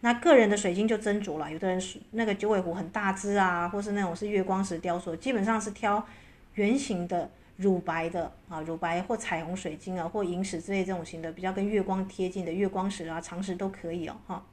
[0.00, 6.06] 那个人的水晶就斟酌了，有的人是那个九尾狐很大只啊，或是那种是月光石雕塑，基本上是挑
[6.54, 7.30] 圆形的。
[7.56, 14.46] 乳白的啊，乳白或彩虹水晶啊，或萤石之类这种型的，比较跟月光贴近的月光石啊、长石都可以哦，哈。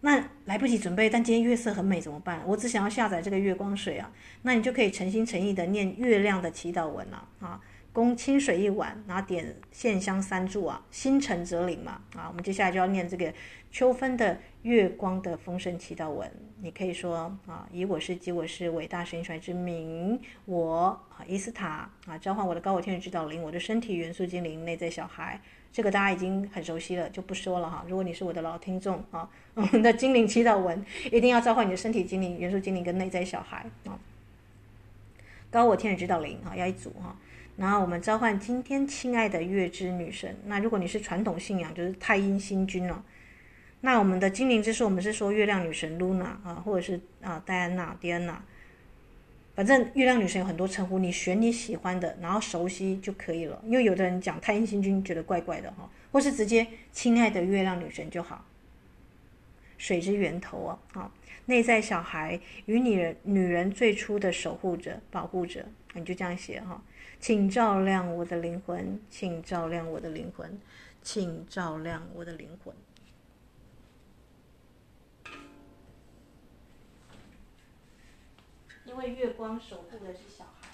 [0.00, 2.42] 那来不及准备，但今天月色很美怎么办？
[2.46, 7.60] 我只想要下载这个月光水啊，那你就可以诚心诚意的念月亮的祈祷文了啊。
[7.94, 12.26] 供清水一碗，然后点线香三炷啊，心诚则灵嘛啊。
[12.28, 13.32] 我们接下来就要念这个
[13.70, 16.28] 秋分的月光的丰盛祈祷文。
[16.60, 25.40] 你可以说啊，以我是及我是伟大神传之名，我啊伊斯塔啊召唤我的高我天使指导灵，我的身体元素精灵内在小孩。
[25.72, 27.84] 这个大家已经很熟悉了，就不说了哈。
[27.88, 33.98] 如果你是我的老听众啊，我们的精灵祈祷文一定要召唤你的身体精灵、元素精灵跟内在小孩啊。
[35.50, 37.16] 高我天使指导灵啊，要一组哈。
[37.56, 40.36] 然后我们召唤今天亲爱的月之女神。
[40.46, 43.04] 那如果你是传统信仰，就是太阴星君了。
[43.80, 48.42] 那我们的精灵之书，我们是说月亮女神露娜啊，或者是啊戴安娜、迪安娜。
[49.54, 53.62] 反正月亮女神有很多称呼，你选你喜欢的，然后熟悉就可以了。
[53.64, 58.44] 因为有的人讲太阴星君觉得怪怪的哈，或是直接亲爱的月亮女神就好。
[59.78, 61.10] 水之源头啊，啊，
[61.46, 66.82] 内在小孩与女人女人最初的守护者、保护者，你就这样写哈。
[67.18, 70.60] 请照亮我的灵魂，请照亮我的灵魂，
[71.02, 72.74] 请照亮我的灵魂。
[78.84, 80.68] 因为月光守护的是小孩，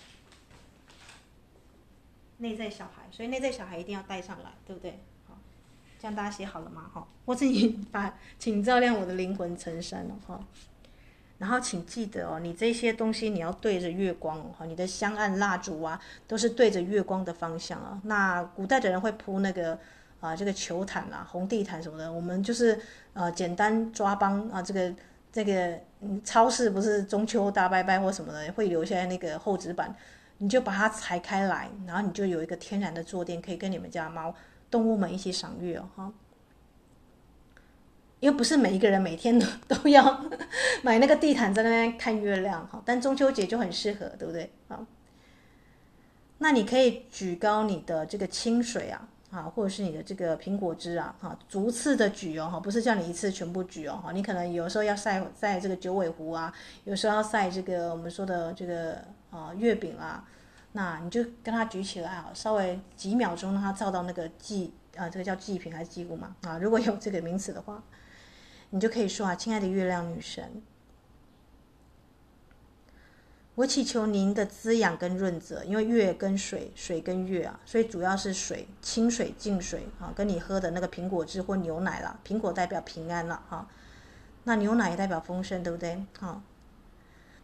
[2.38, 4.98] 内在小孩，所以内在小孩一定要带上来，对不对？
[5.26, 5.38] 好，
[5.98, 6.90] 这样大家写好了吗？
[6.92, 10.44] 哈，或者你把请照亮我的灵魂成山了哈。
[11.40, 15.98] 然后请记得哦，你这些东西你要对着月光哦，你的香案蜡烛啊，
[16.29, 17.98] 都是对着月光的方向啊。
[18.05, 19.79] 那古代的人会铺那个
[20.20, 22.12] 啊，这个球毯啊，红地毯什么的。
[22.12, 22.79] 我们就是
[23.14, 24.92] 呃，简单抓帮啊，这个
[25.33, 25.81] 这个，
[26.22, 29.96] 超市不是中秋大拜拜或什么的，会留下那个厚纸板，
[30.37, 34.35] 你就把它裁开来，然后你就有一个天然的坐垫，可以跟你们家猫
[34.70, 36.12] 动物们一起赏月哦，哈。
[38.20, 40.24] 因为不是每一个人每天都 都要
[40.83, 44.52] 买那个地毯在那边看月亮哈，但中秋节就很适合，对不对？
[44.68, 44.87] 啊，
[46.38, 56.52] 那你可以举高你的这个清水啊，啊，或者是你的这个苹果汁啊，哈，逐次的举哦，哈，不是叫你一次全部举哦，哈，你可能有时候要晒晒这个九尾狐啊，
[56.85, 58.98] 有时候要晒这个我们说的这个
[59.30, 60.22] 啊月饼啊，
[60.72, 66.37] 那你就跟它举起来啊，稍微几秒钟让它照到那个祭啊，这个叫祭品还是祭物嘛？
[66.42, 67.83] 啊，如果有这个名词的话。
[68.70, 70.62] 你就可以说啊，亲爱的月亮女神，
[73.56, 83.68] 我祈求您的滋养跟润泽，因为月跟水，水跟月啊，所以主要是水，清水净水啊，跟你喝的那个苹果汁或牛奶啦，苹果代表平安了哈，
[84.44, 86.06] 那牛奶也代表丰盛，对不对？
[86.18, 86.40] 好，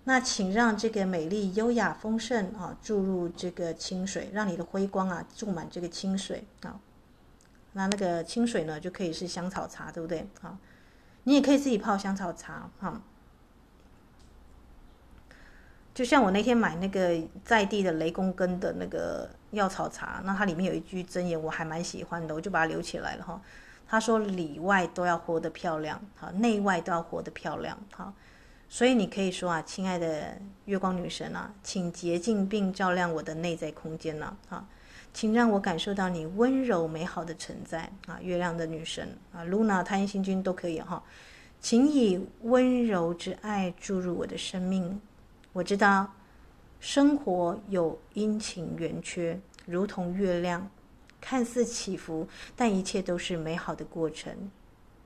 [0.05, 6.81] 那请让这个美丽、优雅、丰盛啊注入这个清水，让你的辉光啊注满这个清水啊，
[7.73, 10.29] 那那个清水呢就可以是香草茶，对不对？
[10.41, 10.57] 好。
[11.29, 13.03] 你也可以自己泡香草茶，哈。
[15.93, 23.41] 就像我那天买那个在地的雷公根的那个药草茶，那它里面有一句真言，我还蛮喜欢的，我就把它留起来了，哈。
[23.89, 28.15] 他说里外都要活得漂亮，哈，内外都要活得漂亮，哈。
[28.69, 34.65] 所以你可以说啊，亲爱的月光女神啊，请洁净并照亮我的内在空间呐，哈。
[35.17, 41.03] 请让我感受到你温柔美好的存在啊，月亮的女神啊，Luna 太阳星君都可以哈。
[41.59, 45.01] 请以温柔之爱注入我的生命。
[45.55, 46.13] 我知道
[46.81, 50.69] 生活有阴晴圆缺，如同月亮，
[51.19, 54.51] 看似起伏，但一切都是美好的过程。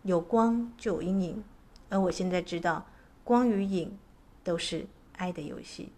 [0.03, 1.45] 有光就有阴影，
[1.89, 2.85] 而我现在知道，
[3.23, 3.97] 光与影
[4.43, 4.85] 都是
[5.19, 5.93] 爱的游戏。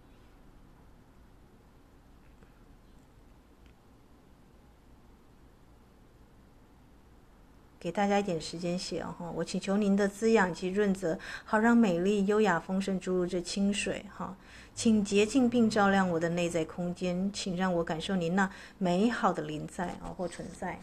[7.83, 9.33] 给大家一点时间写哦。
[9.35, 14.37] 我请求您的滋养及润泽，好让美丽、优雅、丰盛注入这清水哈。
[14.73, 20.79] 请洁净并照亮我的内在空间，请让我感受您那美好的临在啊或存在。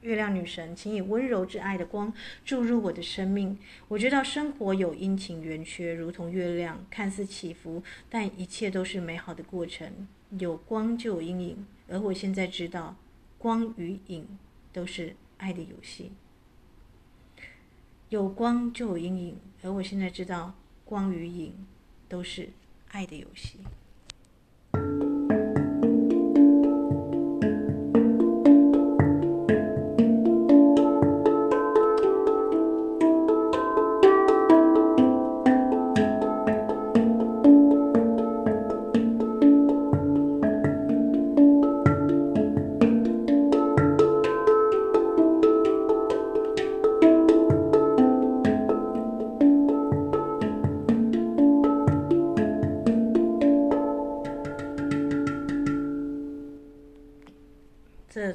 [0.00, 2.10] 月亮女神，请以温柔之爱的光
[2.42, 3.58] 注入我的生命。
[3.88, 10.08] 我知道生活有阴晴圆缺，如同月亮，看似起伏，但一切都是美好的过程。
[10.38, 12.96] 有光就有阴影，而我现在知道，
[13.36, 14.26] 光与影
[14.72, 16.12] 都是爱的游戏。
[18.08, 20.54] 有光就有阴影，而我现在知道，
[20.86, 21.66] 光与影
[22.08, 22.48] 都是
[22.88, 23.58] 爱的游戏。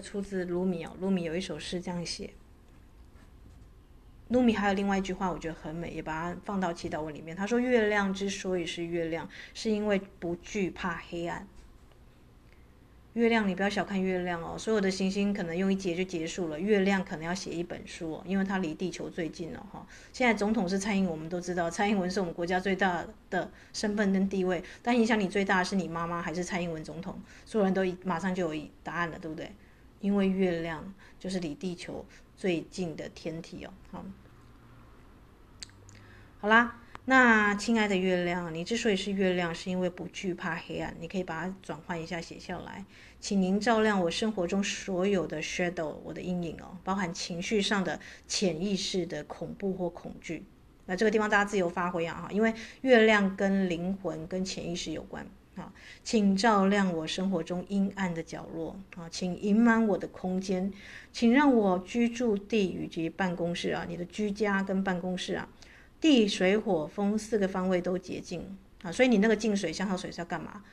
[0.09, 2.31] 出自卢米哦，鲁米有一首诗这样写。
[4.29, 7.37] 卢米还有另外一句话，我觉得很美，也把它放到祈祷文里面。
[7.37, 11.47] 他说：“月亮之所以是月亮，是因为不惧怕黑暗。”
[13.13, 19.85] 月亮，你不要小看月亮哦，所有的行星可能用一节就结束了，月亮可能要写一本书哦，因为它离地球最近了哈。
[20.11, 27.21] 现在总统是蔡英文，我们都知道，蔡英文是我们国家最大的身份跟地位，但影响你最大的是你妈妈还是蔡英文总统？
[27.45, 29.51] 所有人都马上就有答案了，对不对？
[29.99, 32.05] 因为月亮就是离地球
[32.37, 34.05] 最近的天体哦，好，
[36.39, 40.95] 好啦，那亲爱的月亮，你之所以是月亮，是因为不惧怕黑暗。
[40.99, 42.85] 你可以把它转换一下写下来，
[43.19, 50.45] 请您照亮我生活中所有的 shadow，我的阴影哦，包含情绪上的潜意识的恐怖或恐惧。
[50.85, 55.25] 那这个地方大家自由发挥啊，因为月亮跟灵魂跟潜意识有关。
[55.55, 60.71] 啊，请照亮我生活中阴暗的角落啊，请盈满我的空间，
[61.11, 65.49] 请让我居住地以及办公室啊，你的居家跟办公室啊，
[65.99, 68.91] 地水火风四个方位都洁净啊。
[68.91, 70.63] 所以你那个净水香草水是要干嘛？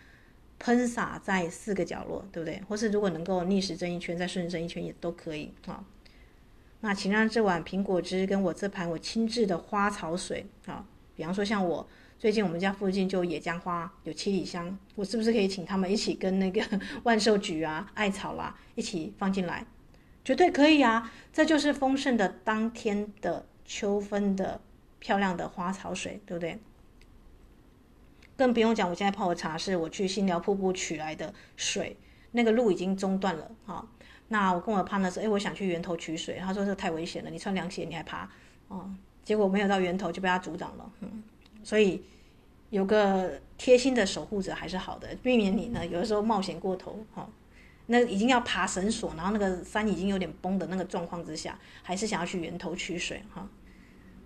[0.58, 2.62] 喷洒在四个角落，对不对？
[2.68, 5.84] 或是如果能够逆时针一圈，再顺时针一圈也都可以啊。
[6.80, 10.86] 那请让这碗苹果汁跟我这盘我亲制的花草水啊，
[11.16, 11.88] 比方说像我。
[12.18, 16.62] 最近我们家附近就有野姜花，有七里香，我是不是可以请他们一起跟那个
[17.04, 19.66] 万寿菊啊、艾草啦、一起放进来？
[20.24, 21.12] 绝对可以啊！
[21.32, 24.60] 这就是丰盛的当天的秋分的
[24.98, 26.58] 漂亮的花草水，对不对？
[28.36, 31.96] 更不用讲，我现在泡的茶是我去新寮瀑布取来的水，
[32.32, 33.86] 那个路已经中断了啊。
[34.28, 38.28] 那我跟我的 partner 说，哎，我想去源头取水，他说这太危险了，你穿凉鞋你还爬
[38.68, 38.90] 哦。
[39.22, 41.22] 结果没有到源头就被他阻挡了，嗯。
[41.66, 42.00] 所以
[42.70, 47.28] 有个贴心的守护者还是好的，避免你呢有的时候冒险过头哈。
[47.86, 53.48] 那已经要爬绳索，然后那个山已经有点崩的那个状况之下，还是想要去源头取水哈。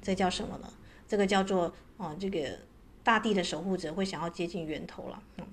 [0.03, 0.71] 这叫什么呢？
[1.09, 2.59] 这个叫做哦，这个
[3.03, 5.23] 大地的守护者会想要接近源头了。
[5.39, 5.47] 嗯，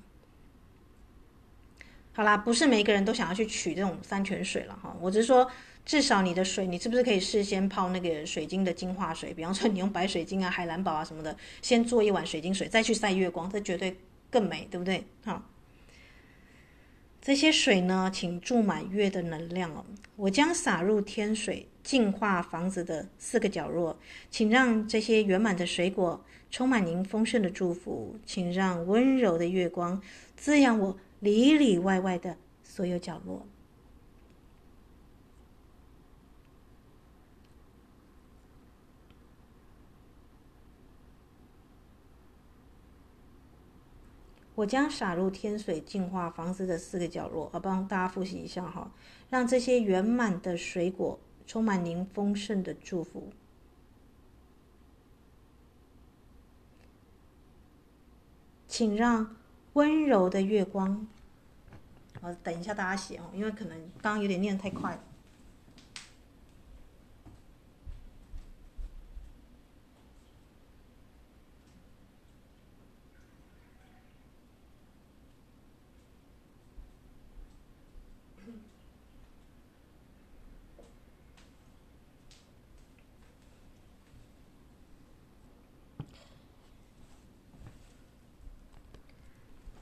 [2.18, 4.98] 好啦，不是每个人都想要去取这种山泉水了哈。
[5.00, 5.48] 我只是说。
[5.86, 9.34] 至少你的水，你是不是可以事先泡那个水晶的净化水？
[9.34, 13.96] 比方说你用白水晶啊、海蓝宝啊什么的，先做一碗水晶水，再去晒月光，这绝对
[14.30, 15.06] 更美，对不对？
[15.24, 15.42] 好，
[17.22, 19.86] 这些水呢，请注满月的能量哦。
[20.18, 23.98] 我将洒入天水，净化房子的四个角落，
[24.30, 30.02] 请让这些圆满的水果充满您丰盛的祝福，请让温柔的月光
[30.36, 33.46] 滋养我里里外外的所有角落。
[44.56, 47.48] 我将洒入天水，净化房子的四个角落。
[47.54, 48.92] 我帮大家复习一下哈，
[49.30, 53.32] 让这些圆满的水果充满您丰盛的祝福。
[58.68, 59.37] 请让
[59.78, 61.06] 温柔的月光，
[62.22, 65.00] 我等一下大家写哦，因为可能刚刚有点念太快了。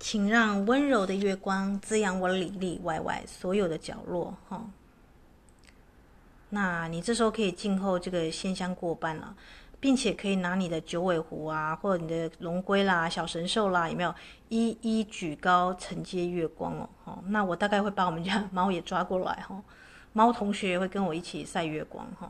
[0.07, 4.63] 请让温柔的月光滋养我里里外外所有的角落，哈。
[6.49, 9.35] 那你这时候可以静候这个线香过半了，
[9.79, 14.13] 并且可以拿你的九尾狐啊，或者你的龙龟啦、小神兽啦，有没有
[14.49, 16.89] 一一举高承接月光哦？
[17.05, 19.59] 哦，那我大概会把我们家猫也抓过来哈，
[20.13, 22.29] 猫同学会跟我一起晒月光哈。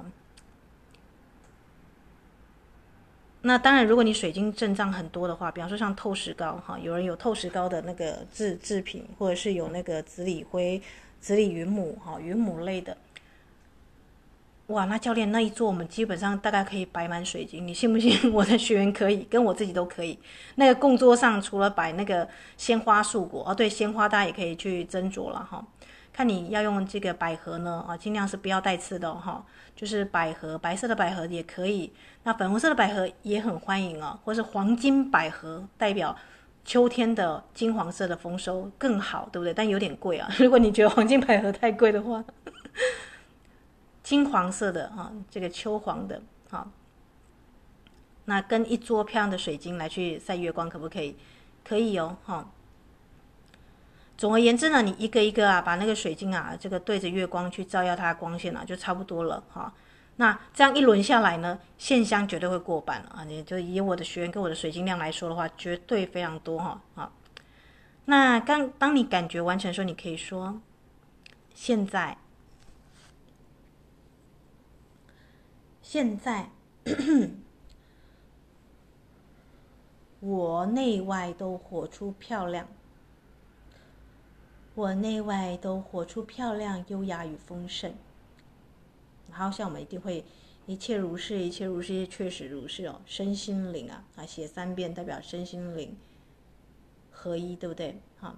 [3.47, 10.81] 那当然，如果你水晶阵仗很多的话，比方说像透石膏哈，有人有透石膏的那个制制品，或者是有那个紫锂灰、
[11.21, 12.97] 紫锂云母哈、云母类的，
[14.67, 18.33] 哇，那教练那一座我们基本上大概可以摆满水晶，你信不信？
[18.33, 20.17] 我的学员可以，跟我自己都可以。
[20.55, 22.27] 那个供桌上除了摆那个
[22.57, 25.63] 鲜花素果，哦对，鲜花大家也可以去斟酌了哈。
[26.15, 29.45] 看你要用这个百合呢，啊，尽量是不要带刺的哈。
[29.75, 31.91] 就是百合，白色的百合也可以，
[32.23, 36.15] 那粉红色的百合也很欢迎啊，或是黄金百合，代表
[36.63, 39.53] 秋天的金黄色的丰收更好，对不对？
[39.53, 42.23] 但有点贵啊， 如果你觉得黄金百合太贵的话，
[44.01, 46.65] 金黄色的啊，这个秋黄的啊，
[48.23, 51.17] 那跟一桌漂亮的水晶来去晒月光，可不可以？
[51.65, 52.49] 可以哦，哈。
[54.17, 59.73] 总而言之呢，你一个一个啊，把那个水晶啊，这个对着月光去照耀它的光线啊，就差不多了哈。
[60.15, 63.25] 那这样一轮下来呢，线香绝对会过半啊。
[63.27, 66.81] 你就以我的学员跟我的水晶量来说的话，绝对非常多哈。
[66.95, 67.11] 啊，
[68.05, 70.61] 那刚当你感觉完成的时候，你可以说：
[71.53, 72.17] 现在，
[75.81, 76.49] 现在，
[80.21, 82.65] 我内外都活出漂亮。
[84.75, 87.93] 我内外都活出漂亮、优雅与丰盛。
[89.31, 90.25] 好像我们一定会，
[90.65, 92.99] 一切如是，一切如是，确实如是哦。
[93.05, 95.95] 身心灵啊，啊，写三遍代表身心灵
[97.09, 97.97] 合一，对不对？
[98.17, 98.35] 好，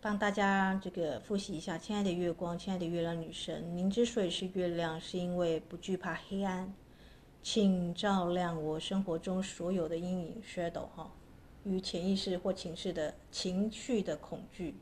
[0.00, 6.72] 帮大家这个复习一下，亲爱的月光，亲爱的月亮女神，您之所以是月亮，是因为不惧怕黑暗，
[7.42, 11.10] 请照亮我生活中所有的阴影 shadow 哈。
[11.68, 14.74] 与潜意识或情绪的情绪的恐惧。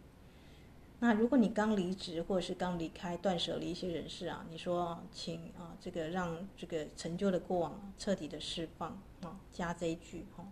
[0.98, 10.46] 那如果你刚离职或者是刚离开，断舍离一些人事啊，你说请啊，这个让这个陈旧的过往彻底的释放啊，加这一句哈。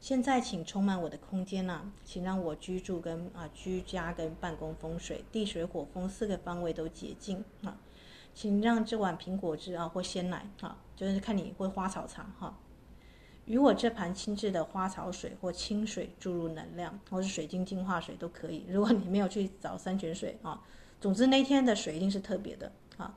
[0.00, 7.76] 现在请充满我的空间呐，请让我居住跟啊居家跟办公风水地水火风四个方位都洁净啊，
[8.34, 12.58] 请让这碗苹果汁啊或鲜奶啊，就是看你会花草茶哈。
[13.50, 18.64] 与我这盘清澈的花草水或清水注入能量，或是水晶净化水都可以。
[18.68, 20.62] 如果你没有去找山泉水啊，
[21.00, 23.12] 总之那天的水一定是特别的啊。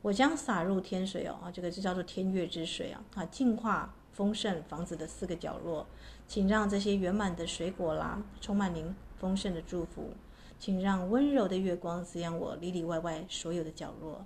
[0.00, 5.84] 我将洒入天水哦，啊，这个就叫做天月之水啊，啊，净化丰盛房子的四个角落，
[6.28, 10.12] 请让这些圆满的水果啦，充满您丰盛的祝福，
[10.60, 14.24] 请让温柔的月光滋养我里里外外所有的角落。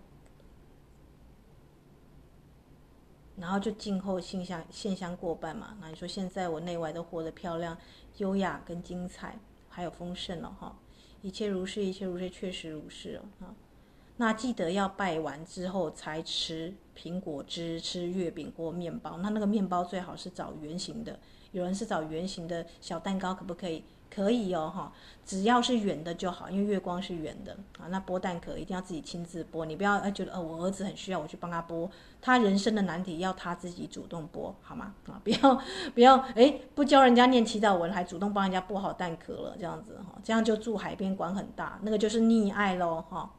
[3.37, 5.77] 然后就静候线香线香过半嘛。
[5.81, 7.77] 那你说现在我内外都活得漂亮、
[8.19, 10.77] 优雅跟精彩，还有丰盛了哈。
[11.23, 13.55] 一切如是，一切如是，确实如是啊。
[14.17, 19.19] 那记得要拜完之后才吃苹果汁、吃月饼或面包。
[19.19, 21.19] 那那个面包最好是找圆形的，
[21.53, 23.83] 有人是找圆形的小蛋糕，可不可以？
[24.13, 24.93] 可以哦，哈，
[25.25, 27.89] 只要是圆的就好，因为月光是圆的啊。
[27.89, 31.89] 那剥蛋壳一定要自己亲自剥，你不要觉得呃我儿子很需要我去帮他剥，
[32.21, 34.95] 他人生的难题要他自己主动剥，好吗？
[35.07, 35.63] 啊，不要
[35.95, 43.31] 不要，哎，不教人家念祈祷文，还主动帮人家剥好蛋壳了，这样子哈，这样就住海边管很大，那个就是溺爱喽，哈。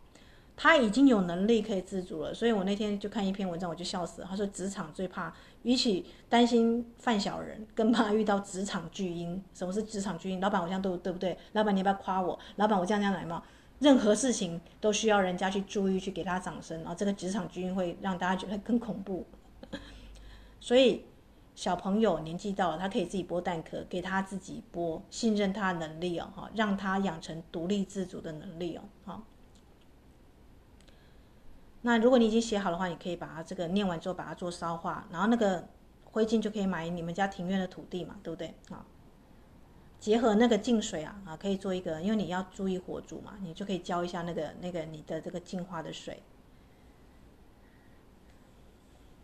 [0.56, 4.28] 他已经有能力可以自主了，所以我那天就看一篇文章，我就笑死了。
[4.30, 5.34] 他说职场最怕，
[5.64, 9.42] 比起担心犯小人，更怕遇到职场巨婴。
[9.56, 10.40] 什么是职场巨婴？
[10.40, 11.36] 老板，我这样对对不对？
[11.54, 12.38] 老板，你要不要夸我？
[12.58, 13.42] 老板，我这样这样来嘛？
[13.80, 19.26] 任何事情都需要人家去注意，去给他掌声，然后这个职场巨婴会让大家觉得更恐怖。
[20.60, 21.04] 所以
[21.56, 29.24] 小朋友年纪到了，他可以自己剥蛋壳，给他自己剥，信任他的能力哦，哈，让他养成独立自主的能力哦，哈。
[31.86, 35.68] 那如果你已经写好的话，你可以把它这个念完之后把它做烧化，然后那个
[36.06, 38.56] 灰烬就可以买你们家庭院的土地嘛，对不对？
[38.70, 38.86] 啊，
[40.00, 46.24] 结合那个净水啊啊，可以做一个，因为你要注意火煮嘛，你就可以浇一下那个那个你的这个净化的水。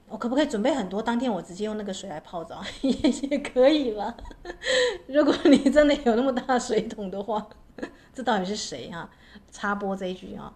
[0.09, 1.01] 我可不可以准备很多？
[1.01, 4.17] 当天我直接用那个水来泡澡也也可以了。
[5.07, 7.47] 如果你真的有那么大水桶的话，
[8.13, 9.09] 这到底是谁啊？
[9.51, 10.53] 插播这一句啊。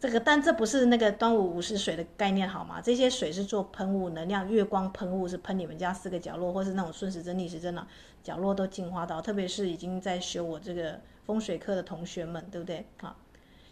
[0.00, 2.80] 这个，但这不是那个端午午时水的概念，好吗？
[2.80, 7.86] 这些水是做喷雾能量，月光喷雾是喷你们家四个角落，或是那种顺时针、逆时针的
[8.22, 9.22] 角落都净化到。
[9.22, 12.84] 特别是已经在学我这个风水课的同学们，对不对？
[13.00, 13.16] 啊，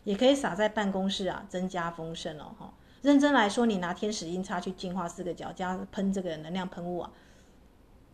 [0.04, 2.72] 也可以撒在办公室啊，增加丰盛哦哈。
[3.02, 7.10] 认真来说，你拿天使音叉去净化四个角，加喷这个能量喷雾啊，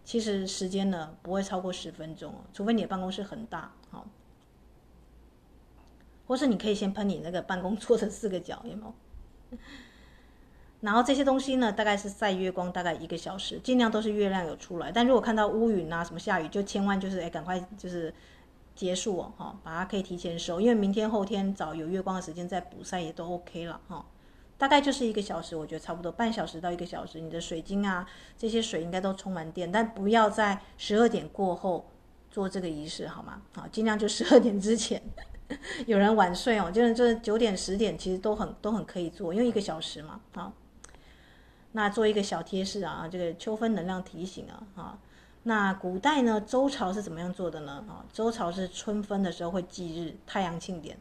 [0.05, 3.71] 其实时间呢不会超过十分钟，除非你的办公室很大，
[6.29, 9.59] 或是你可以先喷你那个办公桌的四个角，有没有？
[10.81, 14.93] 然后这些东西呢，大概是晒月光，大概一个小时，尽量都是月亮有出来。
[14.93, 18.15] 但如果看到乌云啊，什么下雨，就千万就是哎，赶快就是
[18.77, 24.07] 结束哦，哈，把它可以提前收，因为明天后天找有月光的时间再补晒也都 OK 了，哈。
[24.57, 28.07] 大概就是一个小时，我觉得差不多半小时到一个小时，你的水晶啊，
[28.37, 31.89] 这些水应该都充满电，但不要在十二点过后
[32.31, 33.43] 做这个仪式，好吗？
[33.55, 35.01] 好，尽量就十二点之前。
[35.87, 40.53] 有人晚睡哦，就是这九点十点，其实都很都很可以做，因为一个小时嘛，好。
[41.73, 44.99] 那做一个小贴士啊，这个秋分能量提醒啊，啊，
[45.43, 47.85] 那古代呢，周朝是怎么样做的呢？
[47.89, 50.97] 啊，周朝是春分的时候会祭日，太阳庆典；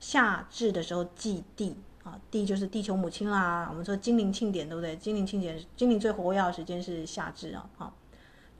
[0.00, 1.76] 夏至的时候祭地。
[2.02, 3.66] 啊，地就是地球母亲啦。
[3.68, 4.94] 我们说精灵庆典，对不对？
[4.96, 7.68] 精灵庆典，精灵最活跃的时间是夏至啊。
[7.78, 7.92] 啊，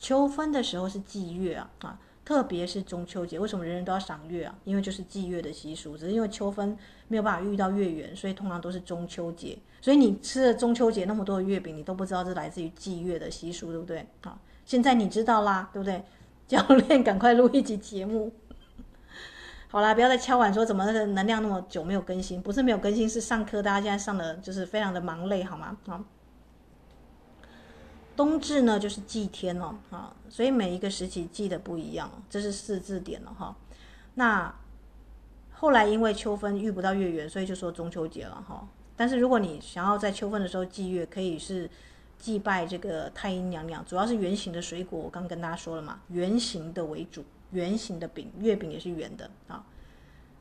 [0.00, 1.70] 秋分的时候是祭月啊。
[1.78, 1.96] 啊，
[2.26, 4.52] 特别是中秋节，为什么人人都要赏月啊？
[4.64, 5.96] 因为就是祭月的习俗。
[5.96, 9.56] 只是因为秋分没有办法遇到月圆，所以通常都是中秋节。
[9.80, 14.04] 所以你吃了中秋节那么多的月饼，你都不知道是来自于祭月的习俗，对不对？
[14.22, 16.02] 啊，现在你知道啦，对不对？
[16.48, 18.32] 教练，赶快录一集节目。
[19.70, 25.76] 好啦，不要再敲碗说怎么能量那么久没有更新，不是没有更新，是上课大家现在上的就是非常的忙累，好吗？
[25.86, 26.02] 好，
[28.16, 33.54] 冬至呢就是祭天哦，啊，所以每一个时期祭的不一样，这是四字典了哈。
[34.14, 34.54] 那
[35.52, 38.66] 后来因为秋分遇不到月圆，所以就说中秋节了哈。
[38.96, 41.68] 但是如果你想要在秋分的时候祭月，可以是
[42.18, 47.24] 祭拜这个太阴娘娘，主要是圆形的水果，我刚跟大家说了嘛，圆形的为主。
[47.52, 49.64] 圆形的饼，月饼也是圆的啊。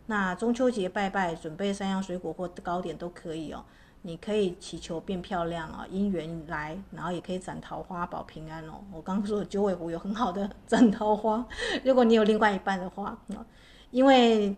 [0.08, 3.64] 那中秋节拜拜，准备三样水果或糕点都可以哦。
[4.08, 8.76] 你可以祈求变漂亮啊，姻缘来，然后也可以斩桃花保平安哦。
[8.94, 11.44] 我刚说的九尾狐有很好的斩桃花，
[11.84, 13.18] 如果你有另外一半的话，
[13.90, 14.56] 因为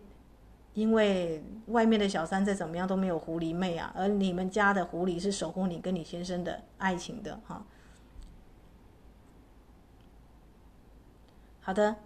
[0.74, 7.64] 因为外面的小三再怎么样都没有狐狸妹啊，而你们家的狐狸是守护你跟你先生的爱情的哈。
[11.62, 11.96] 好的。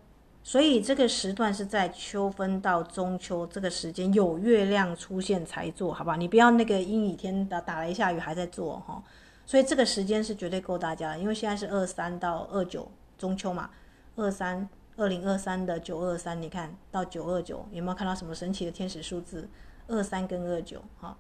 [0.44, 6.16] 所以这个时段是在秋分到中秋这个时间有月亮出现才做，好吧？
[6.16, 9.02] 你不要那个阴雨天打打雷下雨还在做哈。
[9.46, 13.70] 所以这个时间是绝对够大家，因为现在是二三到二九中秋嘛，
[14.16, 19.48] 二三二零二三的九二三，你看到九二九有没有看到什么神奇的天使数字？
[19.86, 21.16] 二三跟二九哈，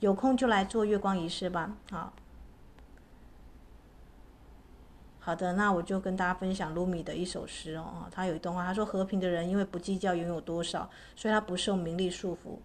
[0.00, 2.12] 有空就来做月光仪式吧，好。
[5.28, 8.06] 好的，那我就跟大家分享鲁米的一首诗哦。
[8.10, 12.56] 他有一段话，他说：“和平的人因为不计较拥有多少，所以他不受名利束缚，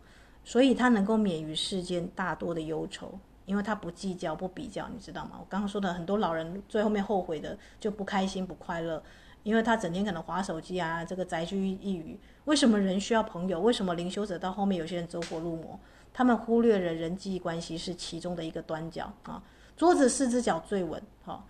[0.46, 5.32] 所以他能够免于世间大多的忧愁，因为他不计较、不比较，你知道吗？
[5.42, 9.04] 我刚刚说的很多老人最后面后悔的就不开心、不快乐，
[9.44, 12.18] 因为他整天可能划手机啊，这个宅居一隅。
[12.46, 13.60] 为什么人需要朋友？
[13.60, 15.78] 为什么灵修者到后面有些人走火入魔？
[16.14, 19.44] 他们忽略了人际关系是其中的一个端角啊。
[19.76, 21.46] 桌子四只脚最稳，好。”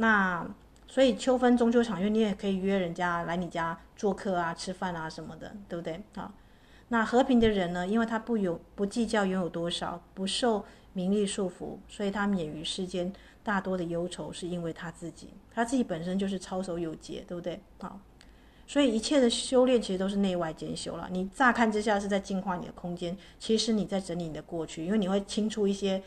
[0.00, 0.46] 那
[0.86, 6.00] 所以秋分中秋赏月，你也可以约人家来你家做客啊、吃饭啊什么的，对不对？
[6.14, 6.32] 好，
[6.88, 17.60] 那和平的人呢，因为他不有不计较拥有多少，不受名利束缚，所以他免于世间大多的忧愁，是因为他自己，他自己本身就是操守有节，对不对？
[17.80, 18.00] 好，
[18.66, 21.08] 所以一切的修炼其实都是内外兼修了。
[21.10, 26.00] 你乍看之下是在净化你的空间，其实你在整理你的过去，因为你会清出一些。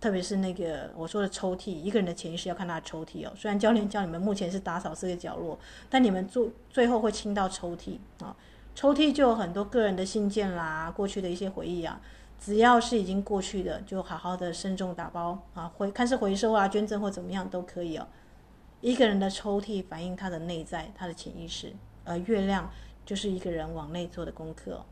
[0.00, 3.32] 特别是那个我说的抽屉，一个人的潜意识要看他的抽屉哦。
[3.34, 8.36] 虽然教练教你们目前是打扫四个角落，但你们做最后会清到抽屉啊。
[8.74, 12.00] 抽屉就有很多个人的信件啦，过去的一些回忆啊。
[12.38, 18.06] 只要是已经过去的，就好好的慎重打包啊，回看是回收啊、捐赠或怎么样都可以哦。
[18.82, 21.72] 一个人的抽屉反映他的内在，他的潜意识，
[22.04, 22.70] 而月亮
[23.06, 24.84] 就是一个人往内做的功课。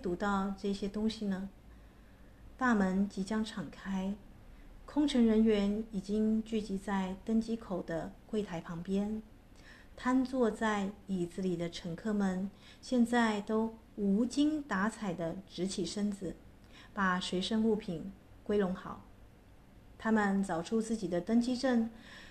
[0.00, 1.48] 读到这些东西呢？
[2.56, 4.14] 大门即将敞开，
[4.86, 9.22] 空乘人员已经聚集在登机口的柜台旁边。
[9.96, 16.34] 瘫坐在椅子里的乘客们，现在都无精打采地直起身子，
[16.94, 18.10] 把随身物品
[18.42, 19.04] 归拢好。
[19.98, 21.90] 他们找出自己的登机证，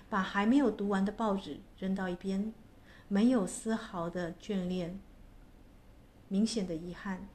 [0.09, 2.51] 把还没有读完的报纸扔到一边，
[3.07, 4.99] 没有丝毫的眷恋，
[6.27, 7.27] 明显的遗憾。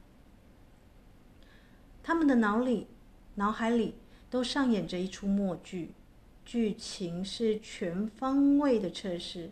[2.07, 2.85] 他们的脑里、
[3.33, 3.95] 脑海里
[4.29, 5.95] 都上演着一出默剧，
[6.45, 9.49] 剧情是全方位的测试。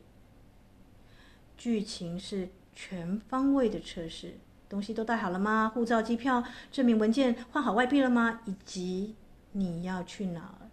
[1.58, 4.36] 剧情是全方位的测试，
[4.70, 5.72] 东西都带好了吗？
[5.74, 8.42] 护照、机票、证明文件换好外币了吗？
[8.46, 9.16] 以及
[9.54, 10.70] 你要去哪儿？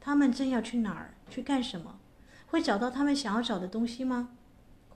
[0.00, 1.12] 他们正要去哪儿？
[1.28, 1.98] 去干什么？
[2.46, 4.30] 会找到他们想要找的东西吗？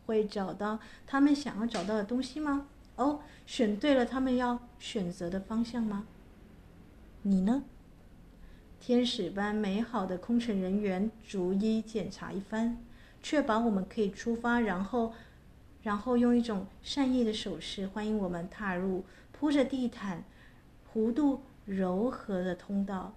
[0.07, 2.69] 会找到他们想要找到的东西吗？
[3.01, 6.07] 哦，选对了他们要选择的方向吗？
[7.23, 7.65] 你呢？
[8.79, 12.77] 天使般美好的空乘人员逐一检查一番。
[13.23, 15.15] 确保我们可以出发，然后，
[15.83, 20.25] 然后用一种善意的手势欢迎我们踏入铺着地毯、
[20.93, 23.15] 弧度柔和的通道。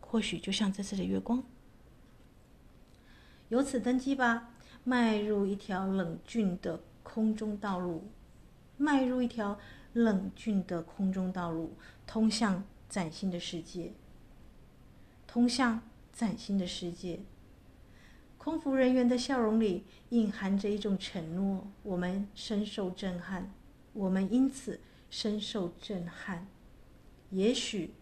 [0.00, 1.42] 或许就像这次的月光。
[3.50, 4.50] 由此登机吧，
[4.82, 8.04] 迈入一条冷峻的空中道路，
[8.76, 9.58] 迈入一条
[9.92, 11.74] 冷峻的空中道路，
[12.06, 13.92] 通向崭新的世界，
[15.26, 17.20] 通向崭新的世界。
[18.36, 23.50] 空服人员的笑容里隐含着一种承诺，我们深受震撼，
[23.94, 26.46] 我们因此深受震撼。
[27.30, 27.94] 也许，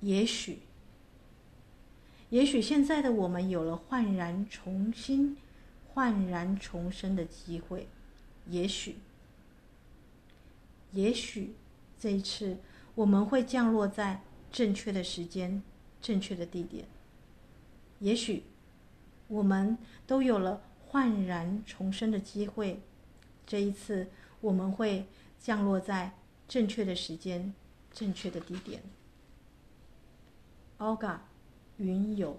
[0.00, 0.60] 也许，
[2.30, 5.36] 也许现在的我们有了焕然重新、
[5.98, 7.88] 焕然重生的机会。
[8.46, 8.98] 也许，
[10.92, 11.56] 也许
[11.98, 12.58] 这一次
[12.94, 14.22] 我们会降落在
[14.52, 15.60] 正确的时间、
[16.00, 16.84] 正确的地点。
[17.98, 18.44] 也许，
[19.26, 19.76] 我们
[20.06, 22.80] 都有了焕然重生的机会。
[23.44, 24.08] 这一次，
[24.40, 25.04] 我们会
[25.40, 26.14] 降落在
[26.46, 27.52] 正确的时间、
[27.92, 28.80] 正确的地点。
[30.78, 31.18] Olga，
[31.78, 32.38] 云有。